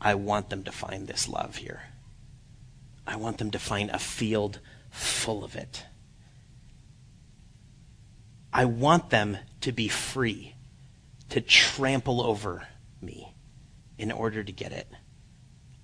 I 0.00 0.14
want 0.14 0.48
them 0.48 0.62
to 0.62 0.72
find 0.72 1.06
this 1.06 1.28
love 1.28 1.56
here. 1.56 1.82
I 3.06 3.16
want 3.16 3.36
them 3.36 3.50
to 3.50 3.58
find 3.58 3.90
a 3.90 3.98
field 3.98 4.60
full 4.88 5.44
of 5.44 5.56
it. 5.56 5.84
I 8.50 8.64
want 8.64 9.10
them 9.10 9.36
to 9.60 9.72
be 9.72 9.88
free 9.88 10.54
to 11.28 11.42
trample 11.42 12.22
over 12.22 12.66
me 13.02 13.34
in 13.98 14.10
order 14.10 14.42
to 14.42 14.52
get 14.52 14.72
it. 14.72 14.88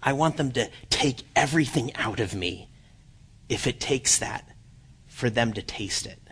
I 0.03 0.15
want 0.15 0.39
them 0.39 0.51
to 0.53 0.71
take 0.89 1.25
everything 1.37 1.95
out 1.97 2.21
of 2.21 2.35
me 2.35 2.71
if 3.51 3.67
it 3.67 3.81
takes 3.81 4.17
that 4.17 4.49
for 5.07 5.29
them 5.29 5.53
to 5.53 5.61
taste 5.61 6.07
it. 6.07 6.26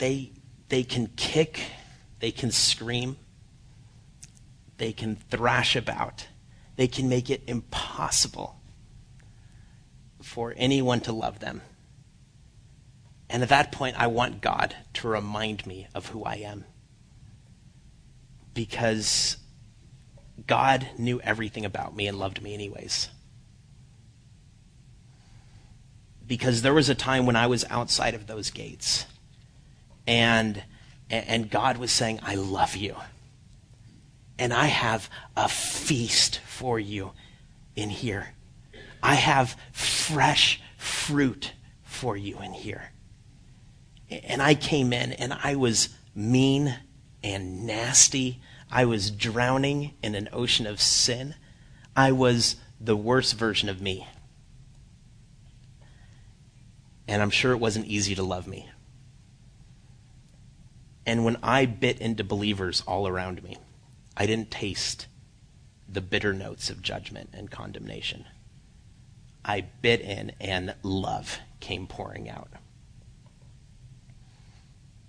They, 0.00 0.32
they 0.70 0.82
can 0.82 1.08
kick, 1.08 1.60
they 2.20 2.30
can 2.30 2.50
scream, 2.50 3.18
they 4.78 4.94
can 4.94 5.16
thrash 5.16 5.76
about, 5.76 6.26
they 6.76 6.88
can 6.88 7.10
make 7.10 7.28
it 7.28 7.42
impossible 7.46 8.58
for 10.22 10.54
anyone 10.56 11.00
to 11.00 11.12
love 11.12 11.40
them. 11.40 11.60
And 13.28 13.42
at 13.42 13.50
that 13.50 13.72
point, 13.72 14.00
I 14.00 14.06
want 14.06 14.40
God 14.40 14.74
to 14.94 15.08
remind 15.08 15.66
me 15.66 15.86
of 15.94 16.06
who 16.06 16.24
I 16.24 16.36
am. 16.36 16.64
Because 18.54 19.36
God 20.46 20.88
knew 20.96 21.20
everything 21.20 21.66
about 21.66 21.94
me 21.94 22.06
and 22.06 22.18
loved 22.18 22.40
me 22.40 22.54
anyways. 22.54 23.10
Because 26.26 26.62
there 26.62 26.72
was 26.72 26.88
a 26.88 26.94
time 26.94 27.26
when 27.26 27.36
I 27.36 27.46
was 27.46 27.66
outside 27.68 28.14
of 28.14 28.26
those 28.26 28.50
gates. 28.50 29.04
And, 30.10 30.60
and 31.08 31.48
God 31.48 31.76
was 31.76 31.92
saying, 31.92 32.18
I 32.24 32.34
love 32.34 32.74
you. 32.74 32.96
And 34.40 34.52
I 34.52 34.66
have 34.66 35.08
a 35.36 35.48
feast 35.48 36.40
for 36.40 36.80
you 36.80 37.12
in 37.76 37.90
here. 37.90 38.34
I 39.00 39.14
have 39.14 39.56
fresh 39.70 40.60
fruit 40.76 41.52
for 41.84 42.16
you 42.16 42.40
in 42.40 42.52
here. 42.52 42.90
And 44.10 44.42
I 44.42 44.56
came 44.56 44.92
in 44.92 45.12
and 45.12 45.32
I 45.32 45.54
was 45.54 45.90
mean 46.12 46.74
and 47.22 47.64
nasty. 47.64 48.40
I 48.68 48.86
was 48.86 49.12
drowning 49.12 49.94
in 50.02 50.16
an 50.16 50.28
ocean 50.32 50.66
of 50.66 50.80
sin. 50.80 51.36
I 51.94 52.10
was 52.10 52.56
the 52.80 52.96
worst 52.96 53.34
version 53.34 53.68
of 53.68 53.80
me. 53.80 54.08
And 57.06 57.22
I'm 57.22 57.30
sure 57.30 57.52
it 57.52 57.58
wasn't 57.58 57.86
easy 57.86 58.16
to 58.16 58.24
love 58.24 58.48
me. 58.48 58.68
And 61.06 61.24
when 61.24 61.38
I 61.42 61.66
bit 61.66 62.00
into 62.00 62.24
believers 62.24 62.82
all 62.86 63.08
around 63.08 63.42
me, 63.42 63.56
I 64.16 64.26
didn't 64.26 64.50
taste 64.50 65.06
the 65.88 66.00
bitter 66.00 66.32
notes 66.32 66.70
of 66.70 66.82
judgment 66.82 67.30
and 67.32 67.50
condemnation. 67.50 68.26
I 69.44 69.62
bit 69.82 70.00
in, 70.00 70.32
and 70.40 70.74
love 70.82 71.38
came 71.60 71.86
pouring 71.86 72.28
out. 72.28 72.50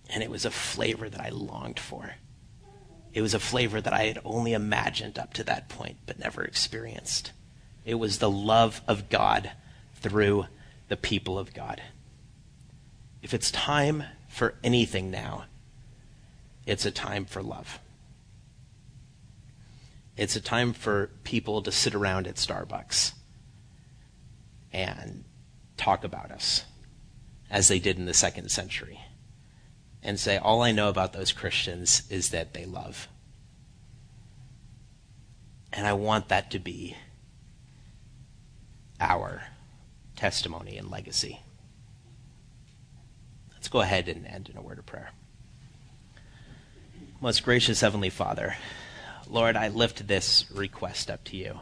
And 0.10 0.24
it 0.24 0.32
was 0.32 0.46
a 0.46 0.52
flavor 0.52 1.10
that 1.10 1.22
I 1.22 1.30
longed 1.30 1.80
for. 1.80 2.16
It 3.14 3.22
was 3.22 3.34
a 3.34 3.40
flavor 3.40 3.82
that 3.82 3.94
I 3.94 4.06
had 4.06 4.20
only 4.24 4.54
imagined 4.54 5.20
up 5.20 5.34
to 5.34 5.44
that 5.44 5.70
point, 5.70 5.98
but 6.06 6.20
never 6.20 6.44
experienced. 6.44 7.34
It 7.84 7.96
was 7.96 8.18
the 8.18 8.30
love 8.30 8.82
of 8.88 9.10
God 9.10 9.52
through 9.96 10.46
the 10.88 10.98
people 10.98 11.38
of 11.38 11.54
God. 11.54 11.82
If 13.22 13.34
it's 13.34 13.52
time 13.52 14.04
for 14.30 14.56
anything 14.64 15.12
now, 15.12 15.46
it's 16.66 16.86
a 16.86 16.92
time 16.92 17.26
for 17.26 17.42
love. 17.42 17.80
It's 20.18 20.36
a 20.36 20.42
time 20.42 20.74
for 20.74 21.10
people 21.24 21.62
to 21.64 21.72
sit 21.72 21.96
around 21.96 22.28
at 22.28 22.36
Starbucks 22.36 23.14
and 24.72 25.24
talk 25.78 26.04
about 26.04 26.32
us 26.32 26.66
as 27.50 27.68
they 27.68 27.80
did 27.80 27.98
in 27.98 28.06
the 28.06 28.14
second 28.14 28.52
century 28.52 29.00
and 30.04 30.20
say, 30.20 30.38
All 30.38 30.62
I 30.62 30.72
know 30.72 30.90
about 30.90 31.14
those 31.14 31.32
Christians 31.32 32.04
is 32.10 32.30
that 32.30 32.54
they 32.54 32.66
love. 32.66 33.08
And 35.74 35.88
I 35.88 35.94
want 35.94 36.30
that 36.30 36.52
to 36.52 36.60
be 36.60 36.98
our 39.00 39.44
testimony 40.16 40.78
and 40.78 40.90
legacy. 40.90 41.40
Let's 43.54 43.70
go 43.70 43.82
ahead 43.82 44.08
and 44.08 44.28
end 44.28 44.50
in 44.50 44.58
a 44.58 44.62
word 44.62 44.80
of 44.80 44.86
prayer. 44.86 45.12
Most 47.24 47.44
gracious 47.44 47.82
Heavenly 47.82 48.10
Father, 48.10 48.56
Lord, 49.30 49.56
I 49.56 49.68
lift 49.68 50.08
this 50.08 50.50
request 50.52 51.08
up 51.08 51.24
to 51.26 51.38
you. 51.38 51.60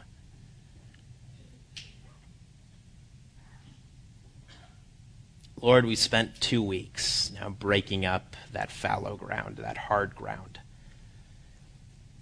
Lord, 5.59 5.83
we 5.83 5.97
spent 5.97 6.39
two 6.39 6.63
weeks 6.63 7.29
now 7.33 7.49
breaking 7.49 8.05
up 8.05 8.37
that 8.53 8.71
fallow 8.71 9.17
ground, 9.17 9.57
that 9.57 9.77
hard 9.77 10.15
ground, 10.15 10.61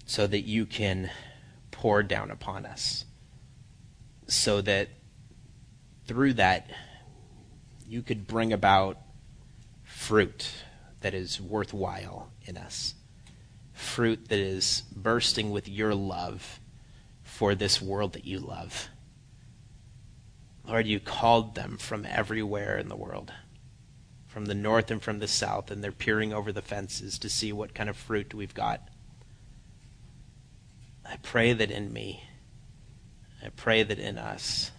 so 0.08 0.26
that 0.26 0.42
you 0.42 0.66
can 0.66 1.12
pour 1.70 2.02
down 2.02 2.32
upon 2.32 2.66
us, 2.66 3.06
so 4.26 4.62
that 4.62 4.90
through 6.08 6.34
that 6.34 6.72
you 7.88 8.02
could 8.02 8.26
bring 8.26 8.52
about 8.52 8.98
fruit 9.84 10.50
that 11.02 11.14
is 11.14 11.40
worthwhile 11.40 12.32
in 12.44 12.58
us, 12.58 12.96
fruit 13.78 14.30
that 14.30 14.40
is 14.40 14.84
bursting 14.96 15.52
with 15.52 15.70
your 15.70 15.94
love 15.94 16.60
for 17.24 17.54
this 17.54 17.82
world 17.82 18.14
that 18.14 18.26
you 18.26 18.40
love. 18.40 18.90
Lord, 20.68 20.88
you 20.88 21.00
called 21.00 21.56
them 21.56 21.78
from 21.78 22.06
everywhere 22.06 22.78
in 22.78 22.90
the 22.90 22.96
world, 22.96 23.32
from 24.26 24.46
the 24.46 24.56
north 24.56 24.90
and 24.90 25.02
from 25.02 25.20
the 25.20 25.28
south, 25.28 25.70
and 25.70 25.84
they're 25.84 25.92
peering 25.92 26.34
over 26.34 26.52
the 26.52 26.62
fences 26.62 27.20
to 27.20 27.30
see 27.30 27.54
what 27.54 27.76
kind 27.76 27.90
of 27.90 27.96
fruit 27.96 28.34
we've 28.34 28.54
got. 28.54 28.90
I 31.06 31.18
pray 31.18 31.54
that 31.54 31.72
in 31.72 31.94
me, 31.94 32.24
I 33.44 33.50
pray 33.50 33.84
that 33.84 34.00
in 34.00 34.18
us, 34.18 34.72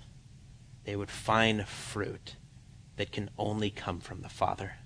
they 0.85 0.97
would 0.97 1.11
find 1.11 1.67
fruit 1.67 2.35
that 2.97 3.13
can 3.13 3.31
only 3.39 3.71
come 3.71 4.01
from 4.01 4.23
the 4.23 4.29
Father. 4.29 4.78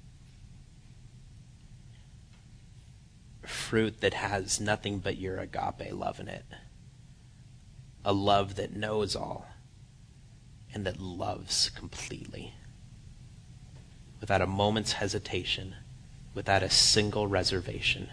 Fruit 3.42 4.00
that 4.00 4.14
has 4.14 4.60
nothing 4.60 4.98
but 4.98 5.18
your 5.18 5.38
agape 5.38 5.92
love 5.92 6.20
in 6.20 6.28
it. 6.28 6.44
A 8.04 8.12
love 8.12 8.56
that 8.56 8.74
knows 8.74 9.14
all 9.14 9.46
and 10.74 10.86
that 10.86 11.00
loves 11.00 11.70
completely. 11.70 12.54
Without 14.20 14.40
a 14.40 14.46
moment's 14.46 14.92
hesitation, 14.92 15.74
without 16.34 16.62
a 16.62 16.70
single 16.70 17.26
reservation, 17.26 18.08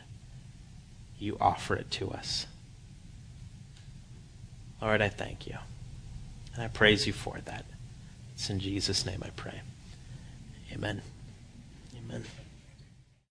you 1.18 1.38
offer 1.40 1.76
it 1.76 1.92
to 1.92 2.12
us. 2.12 2.48
Lord, 4.82 5.02
I 5.02 5.10
thank 5.10 5.46
you. 5.48 5.58
And 6.54 6.64
I 6.64 6.68
praise 6.68 7.06
you 7.06 7.14
for 7.14 7.38
that. 7.46 7.66
It's 8.34 8.50
in 8.50 8.60
Jesus' 8.60 9.06
name 9.06 9.22
I 9.24 9.30
pray. 9.32 9.62
Amen. 10.74 11.02
Amen. 11.98 12.24